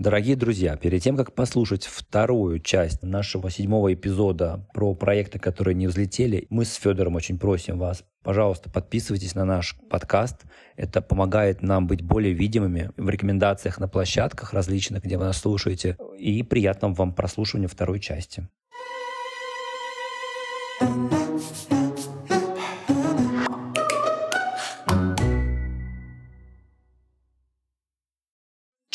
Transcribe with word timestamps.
Дорогие 0.00 0.34
друзья, 0.34 0.76
перед 0.76 1.02
тем, 1.02 1.14
как 1.14 1.34
послушать 1.34 1.84
вторую 1.84 2.58
часть 2.60 3.02
нашего 3.02 3.50
седьмого 3.50 3.92
эпизода 3.92 4.66
про 4.72 4.94
проекты, 4.94 5.38
которые 5.38 5.74
не 5.74 5.88
взлетели, 5.88 6.46
мы 6.48 6.64
с 6.64 6.72
Федором 6.76 7.16
очень 7.16 7.38
просим 7.38 7.78
вас, 7.78 8.02
пожалуйста, 8.22 8.70
подписывайтесь 8.70 9.34
на 9.34 9.44
наш 9.44 9.76
подкаст. 9.90 10.46
Это 10.76 11.02
помогает 11.02 11.60
нам 11.60 11.86
быть 11.86 12.00
более 12.00 12.32
видимыми 12.32 12.92
в 12.96 13.10
рекомендациях 13.10 13.78
на 13.78 13.88
площадках 13.88 14.54
различных, 14.54 15.04
где 15.04 15.18
вы 15.18 15.24
нас 15.24 15.36
слушаете. 15.36 15.98
И 16.18 16.42
приятного 16.44 16.94
вам 16.94 17.12
прослушивания 17.12 17.68
второй 17.68 18.00
части. 18.00 18.48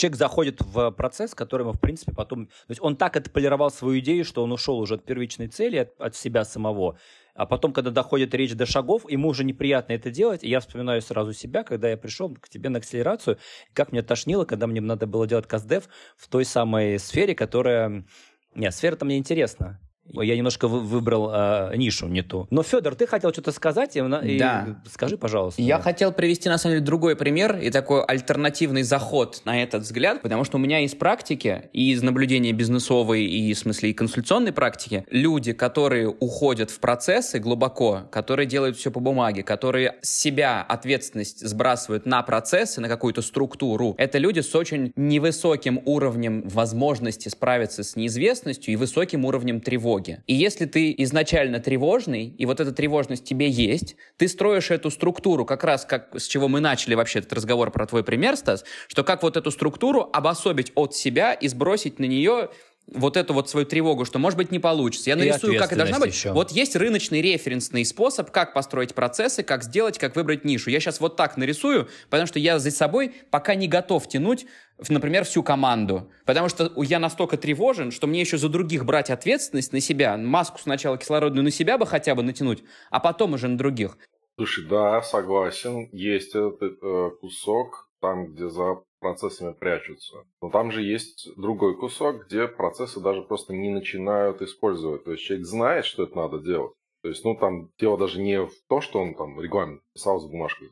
Человек 0.06 0.18
заходит 0.18 0.62
в 0.62 0.92
процесс, 0.92 1.34
который 1.34 1.66
мы, 1.66 1.74
в 1.74 1.80
принципе, 1.80 2.14
потом... 2.14 2.46
То 2.46 2.70
есть 2.70 2.82
он 2.82 2.96
так 2.96 3.18
отполировал 3.18 3.72
свою 3.72 4.00
идею, 4.00 4.24
что 4.24 4.44
он 4.44 4.52
ушел 4.52 4.78
уже 4.78 4.96
от 4.96 5.04
первичной 5.04 5.48
цели, 5.48 5.78
от, 5.78 6.00
от 6.00 6.16
себя 6.16 6.46
самого. 6.46 6.98
А 7.34 7.46
потом, 7.46 7.74
когда 7.74 7.92
доходит 7.92 8.34
речь 8.36 8.54
до 8.54 8.66
шагов, 8.66 9.10
ему 9.10 9.30
уже 9.30 9.44
неприятно 9.44 9.94
это 9.94 10.12
делать. 10.12 10.44
И 10.44 10.50
я 10.50 10.60
вспоминаю 10.60 11.02
сразу 11.02 11.34
себя, 11.34 11.64
когда 11.64 11.90
я 11.90 11.98
пришел 11.98 12.34
к 12.36 12.48
тебе 12.50 12.70
на 12.70 12.78
акселерацию, 12.78 13.38
как 13.74 13.92
мне 13.92 14.04
тошнило, 14.04 14.46
когда 14.46 14.68
мне 14.68 14.80
надо 14.80 15.08
было 15.08 15.28
делать 15.28 15.48
каздев 15.48 15.90
в 16.16 16.28
той 16.30 16.46
самой 16.46 17.00
сфере, 17.00 17.34
которая... 17.34 18.06
Нет, 18.54 18.74
сфера-то 18.74 19.06
мне 19.06 19.18
интересна. 19.18 19.80
Я 20.12 20.36
немножко 20.36 20.68
выбрал 20.68 21.32
э, 21.34 21.76
нишу 21.76 22.08
не 22.08 22.22
ту. 22.22 22.48
Но, 22.52 22.64
Федор, 22.64 22.96
ты 22.96 23.08
хотел 23.08 23.32
что-то 23.32 23.52
сказать? 23.52 23.96
И, 23.96 24.00
и 24.00 24.38
да. 24.38 24.80
Скажи, 24.92 25.18
пожалуйста. 25.18 25.62
Я 25.62 25.80
хотел 25.80 26.12
привести, 26.12 26.48
на 26.48 26.58
самом 26.58 26.76
деле, 26.76 26.86
другой 26.86 27.16
пример 27.16 27.58
и 27.58 27.72
такой 27.72 28.04
альтернативный 28.04 28.84
заход 28.84 29.42
на 29.46 29.62
этот 29.62 29.84
взгляд, 29.84 30.22
потому 30.22 30.44
что 30.44 30.58
у 30.58 30.60
меня 30.60 30.82
из 30.82 30.94
практики, 30.94 31.70
и 31.74 31.92
из 31.92 32.04
наблюдения 32.04 32.52
бизнесовой, 32.52 33.24
и, 33.24 33.54
в 33.54 33.58
смысле, 33.58 33.90
и 33.90 33.94
консультационной 33.94 34.52
практики, 34.52 35.06
люди, 35.10 35.54
которые 35.54 36.08
уходят 36.08 36.72
в 36.72 36.80
процессы 36.80 37.40
глубоко, 37.40 38.04
которые 38.12 38.46
делают 38.46 38.78
все 38.78 38.92
по 38.92 39.00
бумаге, 39.00 39.44
которые 39.44 39.96
с 40.02 40.10
себя 40.10 40.62
ответственность 40.62 41.46
сбрасывают 41.46 42.06
на 42.06 42.22
процессы, 42.24 42.80
на 42.80 42.88
какую-то 42.88 43.22
структуру, 43.22 43.96
это 43.98 44.18
люди 44.18 44.40
с 44.40 44.54
очень 44.56 44.94
невысоким 44.96 45.82
уровнем 45.86 46.48
возможности 46.48 47.30
справиться 47.30 47.84
с 47.84 47.96
неизвестностью 47.96 48.74
и 48.74 48.78
высоким 48.78 49.26
уровнем 49.26 49.62
тревоги 49.62 49.95
тревоги. 49.96 50.24
И 50.28 50.34
если 50.34 50.66
ты 50.66 50.94
изначально 51.00 51.60
тревожный, 51.60 52.28
и 52.28 52.46
вот 52.46 52.60
эта 52.60 52.72
тревожность 52.72 53.24
тебе 53.24 53.50
есть, 53.50 53.96
ты 54.18 54.28
строишь 54.28 54.72
эту 54.72 54.92
структуру, 54.92 55.46
как 55.46 55.64
раз 55.64 55.86
как 55.86 56.10
с 56.16 56.28
чего 56.28 56.48
мы 56.48 56.60
начали 56.60 56.96
вообще 56.96 57.20
этот 57.20 57.34
разговор 57.34 57.72
про 57.72 57.86
твой 57.86 58.04
пример, 58.04 58.36
Стас, 58.36 58.64
что 58.88 59.04
как 59.04 59.24
вот 59.24 59.38
эту 59.38 59.52
структуру 59.52 60.10
обособить 60.14 60.72
от 60.76 60.96
себя 60.96 61.34
и 61.34 61.48
сбросить 61.48 62.00
на 62.00 62.06
нее 62.06 62.50
вот 62.88 63.18
эту 63.18 63.34
вот 63.34 63.50
свою 63.50 63.66
тревогу, 63.66 64.06
что, 64.06 64.20
может 64.20 64.38
быть, 64.38 64.52
не 64.52 64.60
получится. 64.60 65.10
Я 65.10 65.16
нарисую, 65.16 65.58
как 65.58 65.72
это 65.72 65.78
должно 65.78 66.00
быть. 66.00 66.14
Еще. 66.14 66.32
Вот 66.32 66.52
есть 66.52 66.76
рыночный 66.76 67.22
референсный 67.22 67.84
способ, 67.84 68.32
как 68.32 68.54
построить 68.54 68.94
процессы, 68.94 69.44
как 69.44 69.64
сделать, 69.64 69.98
как 69.98 70.16
выбрать 70.16 70.46
нишу. 70.46 70.70
Я 70.70 70.80
сейчас 70.80 71.00
вот 71.00 71.16
так 71.16 71.38
нарисую, 71.38 71.90
потому 72.10 72.28
что 72.28 72.40
я 72.40 72.60
за 72.60 72.72
собой 72.72 73.14
пока 73.32 73.56
не 73.56 73.68
готов 73.68 74.08
тянуть, 74.08 74.46
например, 74.88 75.26
всю 75.26 75.42
команду. 75.42 76.12
Потому 76.26 76.50
что 76.50 76.72
я 76.78 77.00
настолько 77.00 77.38
тревожен, 77.38 77.92
что 77.92 78.08
мне 78.08 78.22
еще 78.22 78.38
за 78.38 78.50
других 78.50 78.86
брать 78.86 79.10
ответственность 79.10 79.74
на 79.74 79.80
себя. 79.80 80.16
Маску 80.18 80.60
сначала 80.60 80.98
кислородную 80.98 81.44
на 81.44 81.52
себя 81.52 81.78
бы 81.78 81.88
хотя 81.88 82.14
бы 82.14 82.22
натянуть, 82.22 82.64
а 82.92 83.00
потом 83.00 83.34
уже 83.34 83.48
на 83.48 83.58
других. 83.58 83.98
Слушай, 84.38 84.66
да, 84.68 85.02
согласен. 85.02 85.90
Есть 85.92 86.36
этот 86.36 86.62
э, 86.62 87.10
кусок 87.22 87.90
там, 88.02 88.34
где 88.34 88.50
за 88.50 88.76
процессами 89.00 89.54
прячутся. 89.54 90.18
Но 90.42 90.50
там 90.50 90.72
же 90.72 90.82
есть 90.82 91.30
другой 91.38 91.78
кусок, 91.78 92.26
где 92.26 92.48
процессы 92.48 93.00
даже 93.00 93.22
просто 93.22 93.54
не 93.54 93.70
начинают 93.70 94.42
использовать. 94.42 95.04
То 95.04 95.12
есть 95.12 95.24
человек 95.24 95.46
знает, 95.46 95.86
что 95.86 96.04
это 96.04 96.16
надо 96.16 96.40
делать. 96.40 96.74
То 97.02 97.10
есть, 97.10 97.24
ну, 97.24 97.36
там 97.36 97.70
дело 97.78 97.98
даже 97.98 98.20
не 98.20 98.44
в 98.44 98.52
том, 98.68 98.82
что 98.82 99.00
он 99.00 99.14
там 99.14 99.40
регламент 99.40 99.82
писал 99.94 100.20
за 100.20 100.28
бумажкой. 100.28 100.72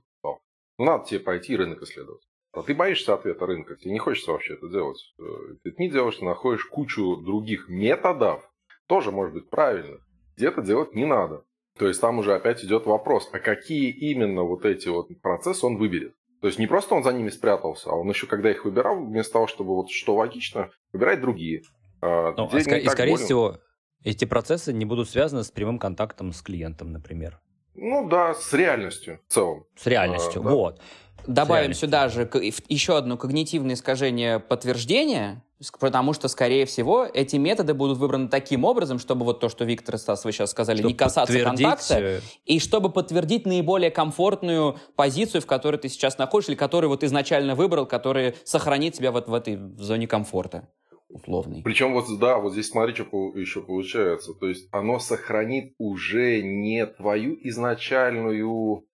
Ну, 0.80 0.86
надо 0.86 1.06
тебе 1.06 1.20
пойти 1.20 1.56
рынок 1.56 1.82
исследовать. 1.84 2.24
А 2.54 2.62
ты 2.62 2.76
боишься 2.76 3.14
ответа 3.14 3.46
рынка, 3.46 3.76
тебе 3.76 3.94
не 3.94 4.00
хочется 4.00 4.32
вообще 4.32 4.54
это 4.54 4.68
делать. 4.70 5.14
Э, 5.20 5.24
ты 5.64 5.74
не 5.78 5.90
делаешь, 5.90 6.18
ты 6.18 6.26
находишь 6.26 6.66
кучу 6.66 7.18
других 7.18 7.68
методов, 7.68 8.48
тоже 8.88 9.12
может 9.12 9.34
быть 9.34 9.50
правильно, 9.50 10.00
где 10.36 10.48
это 10.48 10.62
делать 10.62 10.94
не 10.94 11.06
надо. 11.06 11.46
То 11.78 11.88
есть 11.88 12.00
там 12.00 12.20
уже 12.20 12.36
опять 12.36 12.64
идет 12.64 12.86
вопрос, 12.86 13.28
а 13.32 13.40
какие 13.40 13.90
именно 13.90 14.44
вот 14.44 14.66
эти 14.66 14.88
вот 14.90 15.08
процессы 15.22 15.66
он 15.66 15.78
выберет. 15.78 16.16
То 16.44 16.48
есть 16.48 16.60
не 16.60 16.68
просто 16.68 16.94
он 16.94 17.04
за 17.04 17.14
ними 17.14 17.30
спрятался, 17.30 17.90
а 17.90 17.96
он 17.96 18.10
еще, 18.10 18.28
когда 18.28 18.52
их 18.52 18.66
выбирал, 18.66 19.02
вместо 19.02 19.32
того, 19.32 19.48
чтобы 19.48 19.76
вот 19.76 19.90
что 19.90 20.16
логично, 20.16 20.72
выбирает 20.92 21.22
другие. 21.22 21.62
А, 22.02 22.34
ну, 22.36 22.50
а 22.52 22.58
ск- 22.58 22.80
и, 22.82 22.90
скорее 22.90 23.14
болен. 23.14 23.26
всего, 23.26 23.60
эти 24.04 24.26
процессы 24.26 24.74
не 24.74 24.84
будут 24.84 25.10
связаны 25.10 25.46
с 25.46 25.52
прямым 25.52 25.80
контактом 25.80 26.34
с 26.34 26.42
клиентом, 26.42 26.92
например. 26.92 27.40
Ну 27.76 28.08
да, 28.08 28.34
с 28.34 28.54
реальностью 28.54 29.20
в 29.28 29.34
целом. 29.34 29.66
С 29.76 29.86
реальностью, 29.86 30.42
а, 30.42 30.44
да. 30.44 30.50
вот. 30.52 30.82
Добавим 31.28 31.74
сюда 31.74 32.10
же 32.10 32.30
еще 32.68 32.98
одно 32.98 33.18
когнитивное 33.18 33.76
искажение 33.76 34.40
подтверждения, 34.40 35.44
потому 35.80 36.14
что, 36.14 36.28
скорее 36.28 36.66
всего, 36.66 37.06
эти 37.06 37.38
методы 37.38 37.74
будут 37.74 37.98
выбраны 37.98 38.28
таким 38.28 38.66
образом, 38.66 39.00
чтобы 39.00 39.24
вот 39.24 39.40
то, 39.40 39.48
что 39.48 39.64
Виктор 39.64 39.96
и 39.96 39.98
Стас 39.98 40.26
вы 40.26 40.34
сейчас 40.34 40.52
сказали, 40.52 40.78
чтобы 40.78 40.90
не 40.90 40.98
касаться 40.98 41.40
контакта, 41.40 42.00
э, 42.00 42.22
и 42.46 42.60
чтобы 42.60 42.90
подтвердить 42.90 43.46
наиболее 43.46 43.92
комфортную 43.92 44.78
позицию, 44.96 45.42
в 45.42 45.46
которой 45.46 45.78
ты 45.78 45.88
сейчас 45.88 46.18
находишься, 46.18 46.52
или 46.52 46.58
которую 46.58 46.90
вот 46.90 47.04
изначально 47.04 47.56
выбрал, 47.56 47.86
которая 47.86 48.36
сохранит 48.44 48.96
тебя 48.96 49.12
вот 49.12 49.28
в 49.28 49.34
этой 49.34 49.58
зоне 49.78 50.08
комфорта 50.08 50.68
условный. 51.14 51.62
Причем 51.64 51.94
вот, 51.94 52.06
да, 52.20 52.38
вот 52.38 52.54
здесь 52.54 52.70
смотри, 52.70 52.94
что 52.94 53.06
еще 53.36 53.62
получается. 53.62 54.34
То 54.34 54.48
есть 54.48 54.68
оно 54.72 55.00
сохранит 55.00 55.74
уже 55.78 56.42
не 56.42 56.86
твою 56.86 57.38
изначальную 57.42 58.86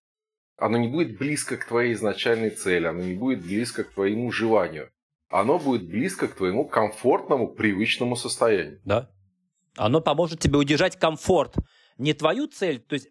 оно 0.60 0.76
не 0.76 0.88
будет 0.88 1.18
близко 1.18 1.56
к 1.56 1.66
твоей 1.66 1.94
изначальной 1.94 2.50
цели, 2.50 2.86
оно 2.86 3.02
не 3.02 3.14
будет 3.14 3.42
близко 3.42 3.82
к 3.82 3.94
твоему 3.94 4.30
желанию. 4.30 4.90
Оно 5.30 5.58
будет 5.58 5.88
близко 5.88 6.28
к 6.28 6.34
твоему 6.34 6.68
комфортному, 6.68 7.48
привычному 7.48 8.14
состоянию. 8.14 8.80
Да. 8.84 9.10
Оно 9.76 10.00
поможет 10.00 10.40
тебе 10.40 10.58
удержать 10.58 10.98
комфорт. 10.98 11.56
Не 11.96 12.12
твою 12.14 12.46
цель, 12.46 12.80
то 12.80 12.94
есть 12.94 13.08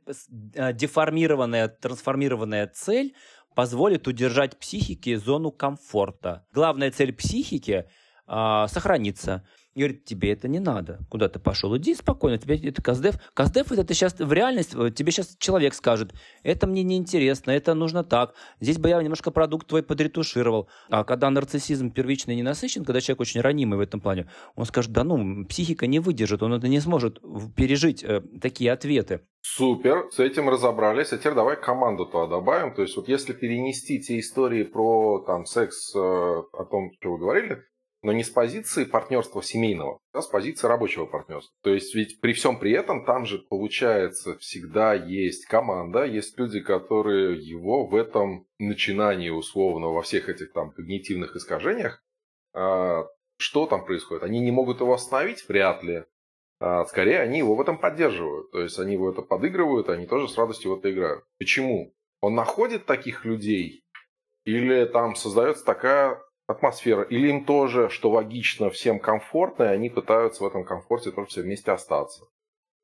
э, 0.53 0.73
деформированная, 0.73 1.69
трансформированная 1.69 2.67
цель 2.67 3.15
позволит 3.55 4.07
удержать 4.07 4.59
психике 4.59 5.17
зону 5.17 5.51
комфорта. 5.51 6.45
Главная 6.53 6.91
цель 6.91 7.13
психики 7.13 7.85
э, 8.29 8.67
сохраниться. 8.67 9.43
И 9.75 9.81
говорит, 9.81 10.03
тебе 10.03 10.31
это 10.31 10.47
не 10.47 10.59
надо. 10.59 10.99
Куда 11.09 11.29
ты 11.29 11.39
пошел? 11.39 11.77
Иди 11.77 11.93
спокойно, 11.93 12.37
тебе 12.37 12.57
это 12.57 12.81
Каздев. 12.81 13.15
Каздев 13.33 13.71
это 13.71 13.83
ты 13.83 13.93
сейчас 13.93 14.15
в 14.17 14.33
реальность, 14.33 14.71
тебе 14.71 15.11
сейчас 15.11 15.37
человек 15.39 15.73
скажет, 15.75 16.13
это 16.43 16.65
мне 16.65 16.81
не 16.83 16.97
интересно, 16.97 17.51
это 17.51 17.75
нужно 17.75 18.03
так. 18.03 18.33
Здесь 18.59 18.79
бы 18.79 18.89
я 18.89 19.01
немножко 19.01 19.29
продукт 19.29 19.67
твой 19.67 19.83
подретушировал. 19.83 20.67
А 20.89 21.03
когда 21.03 21.29
нарциссизм 21.29 21.91
первичный 21.91 22.35
не 22.35 22.43
насыщен, 22.43 22.83
когда 22.83 22.99
человек 22.99 23.21
очень 23.21 23.41
ранимый 23.41 23.77
в 23.77 23.81
этом 23.81 24.01
плане, 24.01 24.27
он 24.55 24.65
скажет, 24.65 24.91
да 24.91 25.03
ну, 25.03 25.45
психика 25.45 25.85
не 25.85 25.99
выдержит, 25.99 26.41
он 26.41 26.53
это 26.53 26.67
не 26.67 26.79
сможет 26.79 27.21
пережить 27.55 28.03
э, 28.03 28.21
такие 28.41 28.71
ответы. 28.71 29.21
Супер, 29.41 30.09
с 30.11 30.19
этим 30.19 30.49
разобрались. 30.49 31.13
А 31.13 31.17
теперь 31.17 31.35
давай 31.35 31.55
команду 31.55 32.05
туда 32.05 32.27
добавим. 32.27 32.73
То 32.73 32.81
есть 32.81 32.97
вот 32.97 33.07
если 33.07 33.33
перенести 33.33 34.01
те 34.01 34.19
истории 34.19 34.63
про 34.63 35.23
там 35.25 35.45
секс, 35.45 35.95
э, 35.95 35.99
о 35.99 36.65
том, 36.69 36.91
что 36.99 37.11
вы 37.11 37.19
говорили, 37.19 37.63
но 38.01 38.11
не 38.11 38.23
с 38.23 38.29
позиции 38.29 38.85
партнерства 38.85 39.43
семейного, 39.43 39.99
а 40.13 40.21
с 40.21 40.27
позиции 40.27 40.67
рабочего 40.67 41.05
партнерства. 41.05 41.53
То 41.63 41.73
есть 41.73 41.93
ведь 41.95 42.21
при 42.21 42.33
всем 42.33 42.59
при 42.59 42.71
этом 42.71 43.05
там 43.05 43.25
же 43.25 43.39
получается 43.39 44.37
всегда 44.37 44.93
есть 44.93 45.45
команда, 45.45 46.05
есть 46.05 46.37
люди, 46.37 46.61
которые 46.61 47.37
его 47.37 47.85
в 47.85 47.95
этом 47.95 48.47
начинании 48.57 49.29
условно 49.29 49.87
во 49.87 50.01
всех 50.01 50.29
этих 50.29 50.53
там 50.53 50.71
когнитивных 50.71 51.35
искажениях, 51.35 52.03
а, 52.53 53.05
что 53.37 53.65
там 53.67 53.85
происходит? 53.85 54.23
Они 54.23 54.39
не 54.39 54.51
могут 54.51 54.81
его 54.81 54.93
остановить? 54.93 55.47
Вряд 55.47 55.83
ли. 55.83 56.03
А 56.59 56.83
скорее, 56.85 57.21
они 57.21 57.39
его 57.39 57.55
в 57.55 57.61
этом 57.61 57.77
поддерживают. 57.77 58.51
То 58.51 58.61
есть 58.61 58.77
они 58.79 58.97
в 58.97 59.07
это 59.07 59.21
подыгрывают, 59.21 59.89
они 59.89 60.05
тоже 60.05 60.27
с 60.27 60.37
радостью 60.37 60.75
в 60.75 60.79
это 60.79 60.91
играют. 60.91 61.23
Почему? 61.37 61.93
Он 62.21 62.35
находит 62.35 62.85
таких 62.85 63.23
людей? 63.23 63.85
Или 64.43 64.85
там 64.85 65.15
создается 65.15 65.63
такая 65.63 66.21
атмосфера, 66.49 67.03
или 67.03 67.29
им 67.29 67.45
тоже, 67.45 67.89
что 67.89 68.11
логично, 68.11 68.69
всем 68.69 68.99
комфортно, 68.99 69.63
и 69.63 69.67
они 69.67 69.89
пытаются 69.89 70.43
в 70.43 70.47
этом 70.47 70.65
комфорте 70.65 71.11
тоже 71.11 71.27
все 71.27 71.41
вместе 71.41 71.71
остаться? 71.71 72.25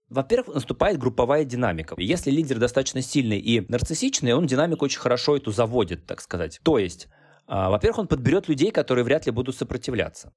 Во-первых, 0.10 0.54
наступает 0.54 1.00
групповая 1.00 1.46
динамика. 1.46 1.96
Если 1.98 2.30
лидер 2.30 2.60
достаточно 2.60 3.02
сильный 3.02 3.40
и 3.40 3.66
нарциссичный, 3.68 4.34
он 4.34 4.46
динамику 4.46 4.86
очень 4.86 5.00
хорошо 5.00 5.36
эту 5.36 5.52
заводит, 5.52 6.06
так 6.06 6.22
сказать. 6.22 6.60
То 6.64 6.78
есть, 6.78 7.08
а, 7.48 7.72
во-первых, 7.72 8.00
он 8.00 8.08
подберет 8.08 8.48
людей, 8.48 8.72
которые 8.72 9.04
вряд 9.04 9.26
ли 9.26 9.32
будут 9.32 9.56
сопротивляться. 9.56 10.32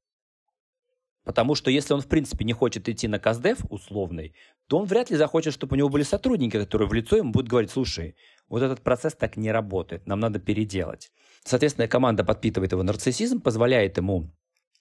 Потому 1.24 1.54
что 1.54 1.70
если 1.70 1.92
он, 1.92 2.00
в 2.00 2.08
принципе, 2.08 2.46
не 2.46 2.54
хочет 2.54 2.88
идти 2.88 3.06
на 3.06 3.18
КАЗДЕФ 3.18 3.66
условный, 3.68 4.34
то 4.66 4.78
он 4.78 4.86
вряд 4.86 5.10
ли 5.10 5.16
захочет, 5.16 5.52
чтобы 5.52 5.74
у 5.74 5.76
него 5.76 5.90
были 5.90 6.02
сотрудники, 6.02 6.58
которые 6.58 6.88
в 6.88 6.94
лицо 6.94 7.18
ему 7.18 7.32
будут 7.32 7.50
говорить, 7.50 7.70
слушай, 7.70 8.16
вот 8.48 8.62
этот 8.62 8.80
процесс 8.80 9.14
так 9.14 9.36
не 9.36 9.52
работает, 9.52 10.06
нам 10.06 10.20
надо 10.20 10.38
переделать. 10.38 11.10
Соответственно, 11.44 11.88
команда 11.88 12.24
подпитывает 12.24 12.72
его 12.72 12.82
нарциссизм, 12.82 13.40
позволяет 13.40 13.96
ему 13.96 14.30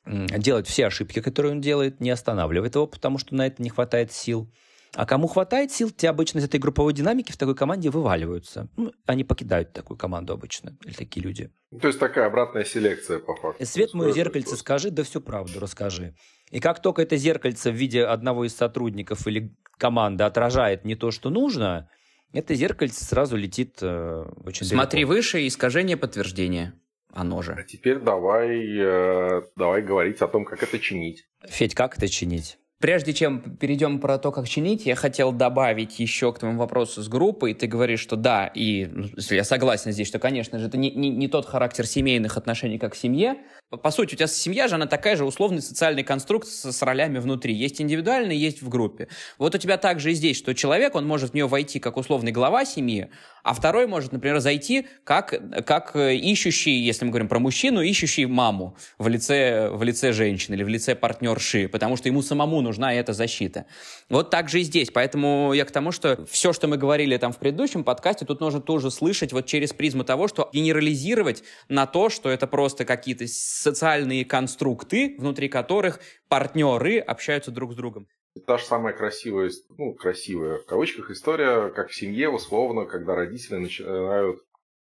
делать 0.06 0.68
все 0.68 0.88
ошибки, 0.88 1.22
которые 1.22 1.54
он 1.54 1.62
делает, 1.62 2.00
не 2.00 2.10
останавливает 2.10 2.76
его, 2.76 2.88
потому 2.88 3.18
что 3.18 3.36
на 3.36 3.48
это 3.48 3.62
не 3.62 3.70
хватает 3.70 4.12
сил. 4.12 4.52
А 4.96 5.06
кому 5.06 5.28
хватает 5.28 5.72
сил, 5.72 5.92
те 5.92 6.10
обычно 6.10 6.40
из 6.40 6.46
этой 6.46 6.60
групповой 6.60 6.94
динамики 6.94 7.32
в 7.32 7.38
такой 7.38 7.56
команде 7.56 7.90
вываливаются. 7.90 8.70
Ну, 8.78 8.94
они 9.06 9.24
покидают 9.24 9.74
такую 9.74 9.98
команду 9.98 10.34
обычно, 10.34 10.78
или 10.86 10.94
такие 10.94 11.22
люди. 11.22 11.52
То 11.82 11.88
есть 11.88 12.00
такая 12.00 12.28
обратная 12.28 12.64
селекция, 12.64 13.20
по 13.20 13.36
факту. 13.36 13.66
Свет 13.66 13.94
мое 13.94 14.14
зеркальце, 14.14 14.56
скажи, 14.56 14.90
да 14.90 15.04
всю 15.04 15.20
правду 15.20 15.60
расскажи. 15.60 16.16
И 16.52 16.60
как 16.60 16.82
только 16.82 17.02
это 17.02 17.18
зеркальце 17.18 17.70
в 17.70 17.76
виде 17.76 18.06
одного 18.06 18.46
из 18.46 18.56
сотрудников 18.56 19.28
или 19.28 19.54
команды 19.78 20.24
отражает 20.24 20.86
не 20.86 20.96
то, 20.96 21.12
что 21.12 21.30
нужно, 21.30 21.90
это 22.34 22.54
зеркальце 22.56 23.06
сразу 23.06 23.36
летит 23.38 23.78
э, 23.82 24.26
очень 24.46 24.66
Смотри 24.66 25.02
далеко. 25.04 25.14
выше, 25.14 25.48
искажение 25.48 25.98
подтверждения. 25.98 26.74
Оно 27.14 27.40
А 27.40 27.44
же. 27.44 27.66
теперь 27.68 28.00
давай, 28.00 28.60
э, 28.78 29.42
давай 29.56 29.82
говорить 29.82 30.22
о 30.22 30.28
том, 30.28 30.46
как 30.46 30.62
это 30.62 30.78
чинить. 30.78 31.26
Федь, 31.48 31.74
как 31.74 31.98
это 31.98 32.08
чинить? 32.08 32.60
Прежде 32.80 33.12
чем 33.12 33.42
перейдем 33.58 34.00
про 34.00 34.20
то, 34.20 34.32
как 34.32 34.48
чинить, 34.48 34.86
я 34.86 34.94
хотел 34.94 35.32
добавить 35.32 36.00
еще 36.00 36.32
к 36.32 36.38
твоему 36.38 36.60
вопросу 36.60 37.02
с 37.02 37.08
группой. 37.08 37.56
Ты 37.56 37.66
говоришь, 37.66 38.02
что 38.02 38.16
да, 38.18 38.46
и 38.54 38.86
ну, 38.86 39.08
я 39.32 39.44
согласен 39.44 39.92
здесь, 39.92 40.08
что, 40.08 40.20
конечно 40.20 40.60
же, 40.60 40.68
это 40.68 40.78
не, 40.78 40.92
не, 40.92 41.10
не 41.10 41.28
тот 41.28 41.48
характер 41.48 41.88
семейных 41.88 42.38
отношений, 42.38 42.78
как 42.78 42.94
в 42.94 42.98
семье. 43.00 43.38
По, 43.70 43.92
сути, 43.92 44.14
у 44.14 44.18
тебя 44.18 44.28
семья 44.28 44.70
же, 44.70 44.76
она 44.76 44.86
такая 44.86 45.18
же 45.18 45.26
условный 45.26 45.62
социальный 45.62 46.04
конструкт 46.04 46.48
с, 46.48 46.72
с 46.72 46.82
ролями 46.84 47.20
внутри. 47.20 47.54
Есть 47.54 47.82
индивидуально, 47.82 48.32
есть 48.32 48.62
в 48.62 48.70
группе. 48.70 49.10
Вот 49.38 49.56
у 49.56 49.58
тебя 49.58 49.78
также 49.78 50.12
и 50.12 50.14
здесь, 50.14 50.38
что 50.38 50.56
человек, 50.56 50.96
он 50.96 51.06
может 51.06 51.32
в 51.32 51.34
нее 51.34 51.48
войти 51.48 51.82
как 51.82 51.98
условный 51.98 52.32
глава 52.32 52.64
семьи, 52.64 53.10
а 53.44 53.54
второй 53.54 53.88
может, 53.88 54.14
например, 54.14 54.40
зайти 54.40 54.88
как, 55.04 55.34
как 55.66 55.96
э, 55.96 56.16
ищущий, 56.16 56.80
если 56.80 57.04
мы 57.04 57.12
говорим 57.12 57.28
про 57.28 57.40
мужчину, 57.40 57.82
ищущий 57.82 58.26
маму 58.26 58.78
в 58.98 59.08
лице, 59.10 59.70
в 59.70 59.84
лице 59.84 60.14
женщины 60.14 60.56
или 60.56 60.64
в 60.64 60.70
лице 60.70 60.96
партнерши, 60.96 61.68
потому 61.68 61.98
что 61.98 62.08
ему 62.08 62.22
самому 62.22 62.62
нужна 62.62 62.94
эта 62.94 63.12
защита. 63.12 63.66
Вот 64.10 64.30
так 64.30 64.48
же 64.48 64.62
и 64.62 64.64
здесь. 64.64 64.92
Поэтому 64.94 65.52
я 65.54 65.66
к 65.66 65.72
тому, 65.72 65.92
что 65.92 66.26
все, 66.26 66.54
что 66.54 66.68
мы 66.68 66.78
говорили 66.78 67.16
там 67.18 67.34
в 67.34 67.38
предыдущем 67.38 67.84
подкасте, 67.84 68.26
тут 68.26 68.40
нужно 68.40 68.62
тоже 68.62 68.92
слышать 68.92 69.34
вот 69.34 69.46
через 69.46 69.74
призму 69.74 70.06
того, 70.06 70.28
что 70.28 70.50
генерализировать 70.54 71.44
на 71.68 71.86
то, 71.86 72.10
что 72.10 72.30
это 72.30 72.48
просто 72.48 72.86
какие-то 72.86 73.28
социальные 73.58 74.26
конструкты, 74.26 75.16
внутри 75.18 75.50
которых 75.50 76.00
партнеры 76.30 77.00
общаются 77.00 77.52
друг 77.52 77.74
с 77.74 77.76
другом. 77.76 78.08
Та 78.46 78.58
же 78.58 78.66
самая 78.66 78.94
красивая, 78.94 79.52
ну, 79.78 79.94
красивая, 79.94 80.58
в 80.60 80.66
кавычках, 80.66 81.10
история, 81.10 81.70
как 81.70 81.90
в 81.90 81.96
семье, 81.96 82.30
условно, 82.30 82.86
когда 82.86 83.16
родители 83.16 83.56
начинают 83.56 84.40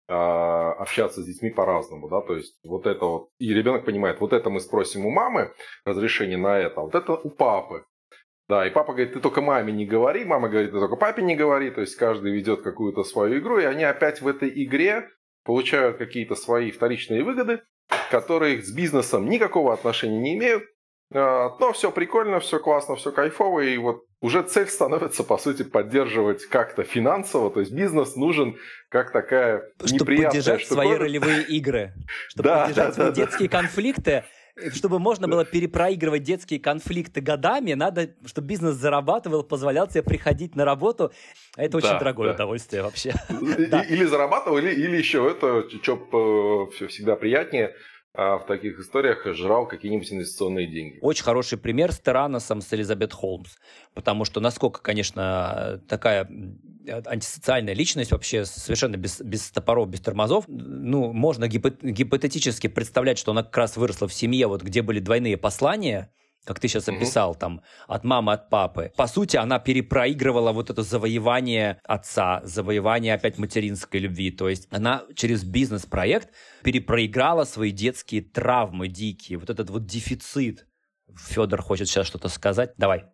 а, 0.08 0.72
общаться 0.74 1.22
с 1.22 1.26
детьми 1.26 1.50
по-разному, 1.50 2.08
да, 2.08 2.20
то 2.20 2.36
есть 2.36 2.56
вот 2.64 2.86
это 2.86 3.04
вот, 3.04 3.28
и 3.38 3.52
ребенок 3.52 3.84
понимает, 3.84 4.20
вот 4.20 4.32
это 4.32 4.50
мы 4.50 4.60
спросим 4.60 5.06
у 5.06 5.10
мамы 5.10 5.52
разрешение 5.84 6.38
на 6.38 6.58
это, 6.58 6.80
а 6.80 6.84
вот 6.84 6.94
это 6.94 7.14
у 7.14 7.30
папы. 7.30 7.84
Да, 8.48 8.66
и 8.66 8.70
папа 8.70 8.92
говорит, 8.92 9.14
ты 9.14 9.20
только 9.20 9.40
маме 9.40 9.72
не 9.72 9.86
говори, 9.86 10.24
мама 10.24 10.48
говорит, 10.48 10.72
ты 10.72 10.78
только 10.78 10.96
папе 10.96 11.22
не 11.22 11.34
говори, 11.36 11.70
то 11.70 11.80
есть 11.80 11.96
каждый 11.96 12.32
ведет 12.32 12.62
какую-то 12.62 13.04
свою 13.04 13.38
игру, 13.38 13.58
и 13.58 13.64
они 13.64 13.84
опять 13.84 14.20
в 14.20 14.28
этой 14.28 14.50
игре 14.64 15.08
получают 15.44 15.96
какие-то 15.96 16.34
свои 16.34 16.70
вторичные 16.70 17.24
выгоды, 17.24 17.62
которые 18.10 18.62
с 18.62 18.70
бизнесом 18.70 19.28
никакого 19.28 19.72
отношения 19.72 20.20
не 20.20 20.34
имеют, 20.34 20.64
а, 21.14 21.56
но 21.58 21.72
все 21.72 21.90
прикольно, 21.90 22.40
все 22.40 22.58
классно, 22.58 22.96
все 22.96 23.12
кайфово, 23.12 23.60
и 23.60 23.76
вот 23.76 24.02
уже 24.20 24.42
цель 24.42 24.68
становится, 24.68 25.24
по 25.24 25.36
сути, 25.36 25.62
поддерживать 25.62 26.46
как-то 26.46 26.84
финансово, 26.84 27.50
то 27.50 27.60
есть 27.60 27.72
бизнес 27.72 28.16
нужен 28.16 28.56
как 28.88 29.10
такая 29.12 29.62
Чтобы 29.78 29.94
неприятная 29.94 30.30
поддержать 30.30 30.60
штуковина. 30.62 30.94
свои 30.96 30.98
ролевые 30.98 31.42
игры. 31.44 31.92
Чтобы 32.28 32.48
Да, 32.48 32.60
поддержать 32.62 32.88
да, 32.88 32.92
свои 32.94 33.06
да, 33.06 33.12
да. 33.12 33.16
детские 33.26 33.48
конфликты. 33.48 34.24
Чтобы 34.74 34.98
можно 34.98 35.28
было 35.28 35.44
перепроигрывать 35.44 36.24
детские 36.24 36.60
конфликты 36.60 37.22
годами, 37.22 37.72
надо, 37.72 38.10
чтобы 38.26 38.48
бизнес 38.48 38.74
зарабатывал, 38.74 39.44
позволял 39.44 39.86
тебе 39.86 40.02
приходить 40.02 40.54
на 40.56 40.64
работу. 40.66 41.10
А 41.56 41.62
Это 41.62 41.78
очень 41.78 41.88
Да, 41.88 41.98
дорогое 41.98 42.28
да. 42.28 42.34
удовольствие 42.34 42.82
вообще. 42.82 43.14
Или 43.30 44.04
зарабатывал, 44.04 44.58
или, 44.58 44.70
или 44.70 44.96
еще 44.96 45.26
это, 45.30 45.64
что 45.82 46.70
всегда 46.88 47.16
приятнее, 47.16 47.74
а, 48.14 48.38
в 48.38 48.46
таких 48.46 48.78
историях 48.78 49.26
жрал 49.34 49.66
какие-нибудь 49.66 50.12
инвестиционные 50.12 50.66
деньги. 50.66 50.98
Очень 51.00 51.24
хороший 51.24 51.56
пример 51.56 51.92
с 51.92 51.98
Тераносом, 51.98 52.60
с 52.60 52.72
Элизабет 52.72 53.12
Холмс. 53.12 53.56
Потому 53.94 54.24
что 54.24 54.40
насколько, 54.40 54.82
конечно, 54.82 55.80
такая 55.88 56.28
антисоциальная 56.86 57.74
личность 57.74 58.12
вообще 58.12 58.44
совершенно 58.44 58.96
без, 58.96 59.20
без 59.20 59.50
топоров, 59.50 59.88
без 59.88 60.00
тормозов, 60.00 60.44
ну, 60.48 61.12
можно 61.12 61.46
гипо- 61.46 61.78
гипотетически 61.80 62.66
представлять, 62.66 63.18
что 63.18 63.32
она 63.32 63.44
как 63.44 63.56
раз 63.56 63.76
выросла 63.76 64.08
в 64.08 64.14
семье, 64.14 64.46
вот 64.46 64.62
где 64.62 64.82
были 64.82 64.98
двойные 64.98 65.36
послания, 65.36 66.10
как 66.44 66.58
ты 66.58 66.68
сейчас 66.68 66.88
описал, 66.88 67.34
там, 67.34 67.62
от 67.86 68.04
мамы, 68.04 68.32
от 68.32 68.50
папы. 68.50 68.92
По 68.96 69.06
сути, 69.06 69.36
она 69.36 69.58
перепроигрывала 69.58 70.52
вот 70.52 70.70
это 70.70 70.82
завоевание 70.82 71.80
отца, 71.84 72.40
завоевание 72.44 73.14
опять 73.14 73.38
материнской 73.38 74.00
любви. 74.00 74.30
То 74.30 74.48
есть 74.48 74.66
она 74.70 75.04
через 75.14 75.44
бизнес-проект 75.44 76.30
перепроиграла 76.64 77.44
свои 77.44 77.70
детские 77.70 78.22
травмы 78.22 78.88
дикие, 78.88 79.38
вот 79.38 79.50
этот 79.50 79.70
вот 79.70 79.86
дефицит. 79.86 80.66
Федор 81.16 81.62
хочет 81.62 81.88
сейчас 81.88 82.06
что-то 82.06 82.28
сказать. 82.28 82.72
Давай. 82.76 83.04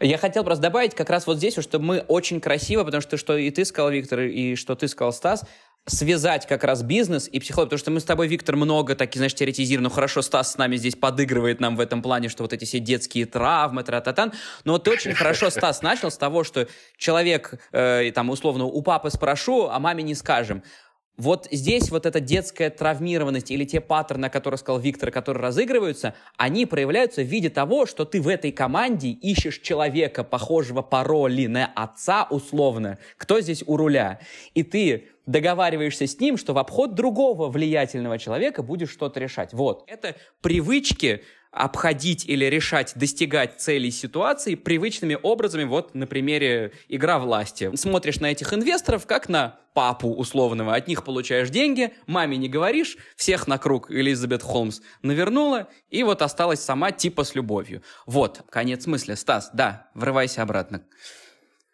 Я 0.00 0.18
хотел 0.18 0.44
просто 0.44 0.62
добавить 0.62 0.94
как 0.94 1.10
раз 1.10 1.26
вот 1.26 1.36
здесь, 1.36 1.56
что 1.58 1.78
мы 1.78 2.00
очень 2.00 2.40
красиво, 2.40 2.84
потому 2.84 3.00
что 3.00 3.16
что 3.16 3.36
и 3.36 3.50
ты 3.50 3.64
сказал, 3.64 3.90
Виктор, 3.90 4.20
и 4.20 4.56
что 4.56 4.74
ты 4.74 4.88
сказал, 4.88 5.12
Стас, 5.12 5.44
связать 5.86 6.46
как 6.46 6.62
раз 6.62 6.82
бизнес 6.82 7.28
и 7.28 7.40
психологию, 7.40 7.70
потому 7.70 7.78
что 7.78 7.90
мы 7.90 8.00
с 8.00 8.04
тобой, 8.04 8.28
Виктор, 8.28 8.56
много 8.56 8.94
так, 8.94 9.12
знаешь, 9.14 9.34
теоретизируем, 9.34 9.84
ну 9.84 9.90
хорошо, 9.90 10.22
Стас 10.22 10.52
с 10.52 10.56
нами 10.56 10.76
здесь 10.76 10.94
подыгрывает 10.94 11.60
нам 11.60 11.76
в 11.76 11.80
этом 11.80 12.02
плане, 12.02 12.28
что 12.28 12.44
вот 12.44 12.52
эти 12.52 12.64
все 12.64 12.78
детские 12.78 13.26
травмы, 13.26 13.82
тра-та-тан, 13.82 14.32
но 14.64 14.74
вот 14.74 14.84
ты 14.84 14.92
очень 14.92 15.12
хорошо, 15.12 15.50
Стас, 15.50 15.82
начал 15.82 16.10
с 16.10 16.16
того, 16.16 16.44
что 16.44 16.68
человек, 16.96 17.54
э, 17.72 18.12
там, 18.14 18.30
условно, 18.30 18.64
у 18.64 18.82
папы 18.82 19.10
спрошу, 19.10 19.68
а 19.68 19.78
маме 19.80 20.04
не 20.04 20.14
скажем. 20.14 20.62
Вот 21.18 21.46
здесь 21.50 21.90
вот 21.90 22.06
эта 22.06 22.20
детская 22.20 22.70
травмированность 22.70 23.50
или 23.50 23.64
те 23.64 23.82
паттерны, 23.82 24.26
о 24.26 24.30
которых 24.30 24.60
сказал 24.60 24.80
Виктор, 24.80 25.10
которые 25.10 25.42
разыгрываются, 25.42 26.14
они 26.38 26.64
проявляются 26.64 27.20
в 27.20 27.26
виде 27.26 27.50
того, 27.50 27.84
что 27.84 28.06
ты 28.06 28.20
в 28.20 28.28
этой 28.28 28.50
команде 28.50 29.10
ищешь 29.10 29.58
человека, 29.58 30.24
похожего 30.24 30.80
по 30.80 31.04
роли 31.04 31.46
на 31.46 31.66
отца 31.66 32.26
условно, 32.30 32.98
кто 33.18 33.40
здесь 33.42 33.62
у 33.66 33.76
руля. 33.76 34.20
И 34.54 34.62
ты 34.62 35.11
договариваешься 35.26 36.06
с 36.06 36.18
ним, 36.18 36.36
что 36.36 36.52
в 36.52 36.58
обход 36.58 36.94
другого 36.94 37.48
влиятельного 37.48 38.18
человека 38.18 38.62
будешь 38.62 38.90
что-то 38.90 39.20
решать. 39.20 39.52
Вот. 39.52 39.84
Это 39.86 40.16
привычки 40.40 41.22
обходить 41.52 42.24
или 42.24 42.46
решать, 42.46 42.92
достигать 42.96 43.60
целей 43.60 43.90
ситуации 43.90 44.54
привычными 44.54 45.18
образами, 45.22 45.64
вот 45.64 45.94
на 45.94 46.06
примере 46.06 46.72
игра 46.88 47.18
власти. 47.18 47.70
Смотришь 47.76 48.20
на 48.20 48.32
этих 48.32 48.54
инвесторов, 48.54 49.06
как 49.06 49.28
на 49.28 49.60
папу 49.74 50.08
условного, 50.08 50.74
от 50.74 50.88
них 50.88 51.04
получаешь 51.04 51.50
деньги, 51.50 51.92
маме 52.06 52.38
не 52.38 52.48
говоришь, 52.48 52.96
всех 53.16 53.46
на 53.46 53.58
круг 53.58 53.90
Элизабет 53.90 54.42
Холмс 54.42 54.80
навернула, 55.02 55.68
и 55.90 56.02
вот 56.02 56.22
осталась 56.22 56.60
сама 56.60 56.90
типа 56.90 57.22
с 57.22 57.34
любовью. 57.34 57.82
Вот, 58.06 58.42
конец 58.48 58.86
мысли. 58.86 59.14
Стас, 59.14 59.50
да, 59.52 59.90
врывайся 59.94 60.42
обратно. 60.42 60.82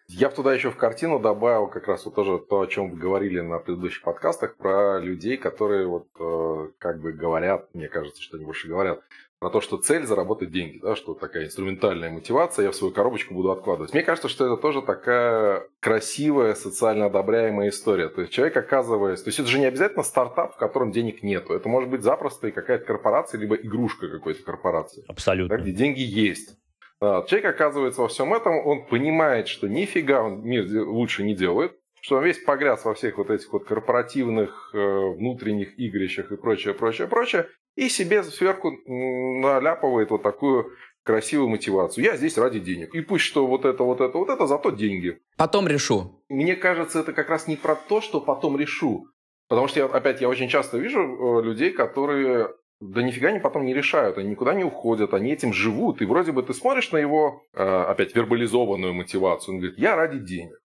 Я 0.09 0.31
бы 0.31 0.35
туда 0.35 0.55
еще 0.55 0.71
в 0.71 0.77
картину 0.77 1.19
добавил 1.19 1.67
как 1.67 1.87
раз 1.87 2.07
вот 2.07 2.15
тоже 2.15 2.39
то, 2.39 2.61
о 2.61 2.67
чем 2.67 2.91
вы 2.91 2.97
говорили 2.97 3.41
на 3.41 3.59
предыдущих 3.59 4.03
подкастах, 4.03 4.57
про 4.57 4.99
людей, 4.99 5.37
которые 5.37 5.87
вот 5.87 6.09
э, 6.19 6.71
как 6.79 7.01
бы 7.01 7.13
говорят, 7.13 7.69
мне 7.75 7.89
кажется, 7.89 8.23
что 8.23 8.37
они 8.37 8.47
больше 8.47 8.69
говорят, 8.69 9.03
про 9.39 9.51
то, 9.51 9.61
что 9.61 9.77
цель 9.77 10.05
заработать 10.05 10.51
деньги, 10.51 10.79
да, 10.79 10.97
что 10.97 11.15
такая 11.15 11.45
инструментальная 11.45 12.11
мотивация, 12.11 12.65
я 12.65 12.71
в 12.73 12.75
свою 12.75 12.93
коробочку 12.93 13.35
буду 13.35 13.53
откладывать. 13.53 13.93
Мне 13.93 14.03
кажется, 14.03 14.29
что 14.29 14.47
это 14.47 14.57
тоже 14.57 14.83
такая 14.83 15.69
красивая, 15.81 16.55
социально 16.55 17.07
одобряемая 17.07 17.69
история. 17.69 18.09
То 18.09 18.23
есть 18.23 18.33
человек 18.33 18.57
оказывается... 18.57 19.25
То 19.25 19.29
есть 19.29 19.39
это 19.39 19.49
же 19.49 19.59
не 19.61 19.67
обязательно 19.67 20.03
стартап, 20.03 20.55
в 20.55 20.59
котором 20.59 20.91
денег 20.91 21.23
нету. 21.23 21.53
Это 21.53 21.69
может 21.69 21.89
быть 21.89 22.03
запросто 22.03 22.49
и 22.49 22.51
какая-то 22.51 22.85
корпорация, 22.85 23.39
либо 23.39 23.55
игрушка 23.55 24.09
какой-то 24.09 24.43
корпорации, 24.43 25.03
да, 25.07 25.13
Абсолютно. 25.13 25.57
где 25.57 25.73
деньги 25.73 26.01
есть. 26.01 26.57
А, 27.01 27.23
Человек 27.27 27.55
оказывается 27.55 28.03
во 28.03 28.09
всем 28.09 28.35
этом, 28.35 28.55
он 28.67 28.87
понимает, 28.87 29.49
что 29.49 29.69
нифига 29.69 30.23
он 30.23 30.43
мир 30.43 30.67
лучше 30.87 31.23
не 31.23 31.35
делает, 31.35 31.73
что 32.01 32.17
он 32.17 32.25
весь 32.25 32.39
погряз 32.39 32.85
во 32.85 32.95
всех 32.95 33.19
вот 33.19 33.31
этих 33.31 33.53
вот 33.53 33.65
корпоративных 33.65 34.71
э, 34.73 34.79
внутренних 34.79 35.79
игрищах 35.79 36.33
и 36.33 36.37
прочее, 36.37 36.75
прочее, 36.75 37.09
прочее, 37.09 37.49
и 37.77 37.89
себе 37.89 38.23
сверху 38.23 38.73
наляпывает 38.87 40.11
вот 40.11 40.23
такую 40.23 40.73
красивую 41.05 41.49
мотивацию. 41.49 42.05
Я 42.05 42.17
здесь 42.17 42.37
ради 42.37 42.61
денег. 42.61 42.95
И 42.95 43.01
пусть 43.01 43.25
что 43.25 43.47
вот 43.47 43.65
это, 43.65 43.83
вот 43.83 44.01
это, 44.01 44.19
вот 44.19 44.29
это, 44.29 44.47
зато 44.47 44.71
деньги. 44.71 45.19
Потом 45.37 45.67
решу. 45.67 46.23
Мне 46.29 46.55
кажется, 46.55 47.01
это 47.01 47.13
как 47.13 47.31
раз 47.31 47.47
не 47.47 47.57
про 47.57 47.77
то, 47.77 48.01
что 48.01 48.21
потом 48.21 48.59
решу. 48.59 49.07
Потому 49.49 49.69
что, 49.69 49.81
я, 49.81 49.87
опять, 49.87 50.21
я 50.21 50.29
очень 50.29 50.49
часто 50.49 50.77
вижу 50.77 51.01
э, 51.01 51.43
людей, 51.43 51.71
которые 51.71 52.51
да 52.81 53.03
нифига 53.03 53.29
они 53.29 53.41
потом 53.41 53.65
не 53.65 53.75
решают, 53.75 54.19
они 54.19 54.31
никуда 54.31 54.55
не 54.55 54.65
уходят, 54.65 55.15
они 55.15 55.33
этим 55.33 55.53
живут. 55.53 56.01
И 56.01 56.07
вроде 56.07 56.33
бы 56.33 56.43
ты 56.43 56.55
смотришь 56.55 56.93
на 56.93 56.99
его, 56.99 57.43
э, 57.53 57.63
опять, 57.63 58.15
вербализованную 58.15 58.95
мотивацию, 58.95 59.55
он 59.55 59.61
говорит, 59.61 59.79
я 59.79 59.97
ради 59.97 60.19
денег. 60.19 60.59